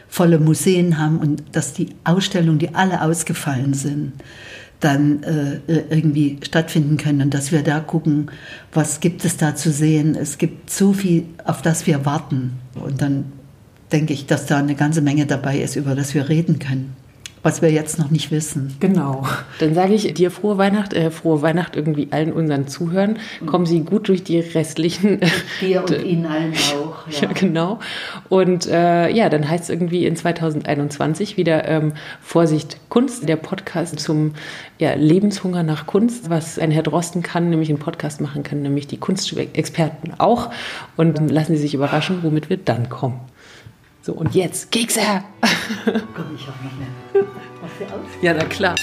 [0.06, 4.12] volle Museen haben und dass die Ausstellungen, die alle ausgefallen sind,
[4.78, 8.30] dann äh, irgendwie stattfinden können und dass wir da gucken,
[8.72, 10.14] was gibt es da zu sehen.
[10.14, 12.52] Es gibt so viel, auf das wir warten.
[12.76, 13.32] Und dann
[13.90, 16.94] denke ich, dass da eine ganze Menge dabei ist, über das wir reden können
[17.46, 18.74] was wir jetzt noch nicht wissen.
[18.80, 19.24] Genau.
[19.60, 23.18] Dann sage ich dir frohe Weihnacht, äh, frohe Weihnacht irgendwie allen unseren Zuhörern.
[23.46, 25.20] Kommen Sie gut durch die restlichen.
[25.60, 27.06] Dir und Ihnen allen auch.
[27.08, 27.78] Ja, ja genau.
[28.28, 34.00] Und äh, ja, dann heißt es irgendwie in 2021 wieder ähm, Vorsicht Kunst, der Podcast
[34.00, 34.34] zum
[34.78, 38.88] ja, Lebenshunger nach Kunst, was ein Herr Drosten kann, nämlich einen Podcast machen kann, nämlich
[38.88, 40.50] die Kunstexperten auch.
[40.96, 43.20] Und lassen Sie sich überraschen, womit wir dann kommen.
[44.06, 45.00] So, und jetzt Kekse!
[46.14, 47.24] Komm, ich auch noch mehr.
[47.60, 48.06] Machst du aus?
[48.22, 48.76] Ja, na klar.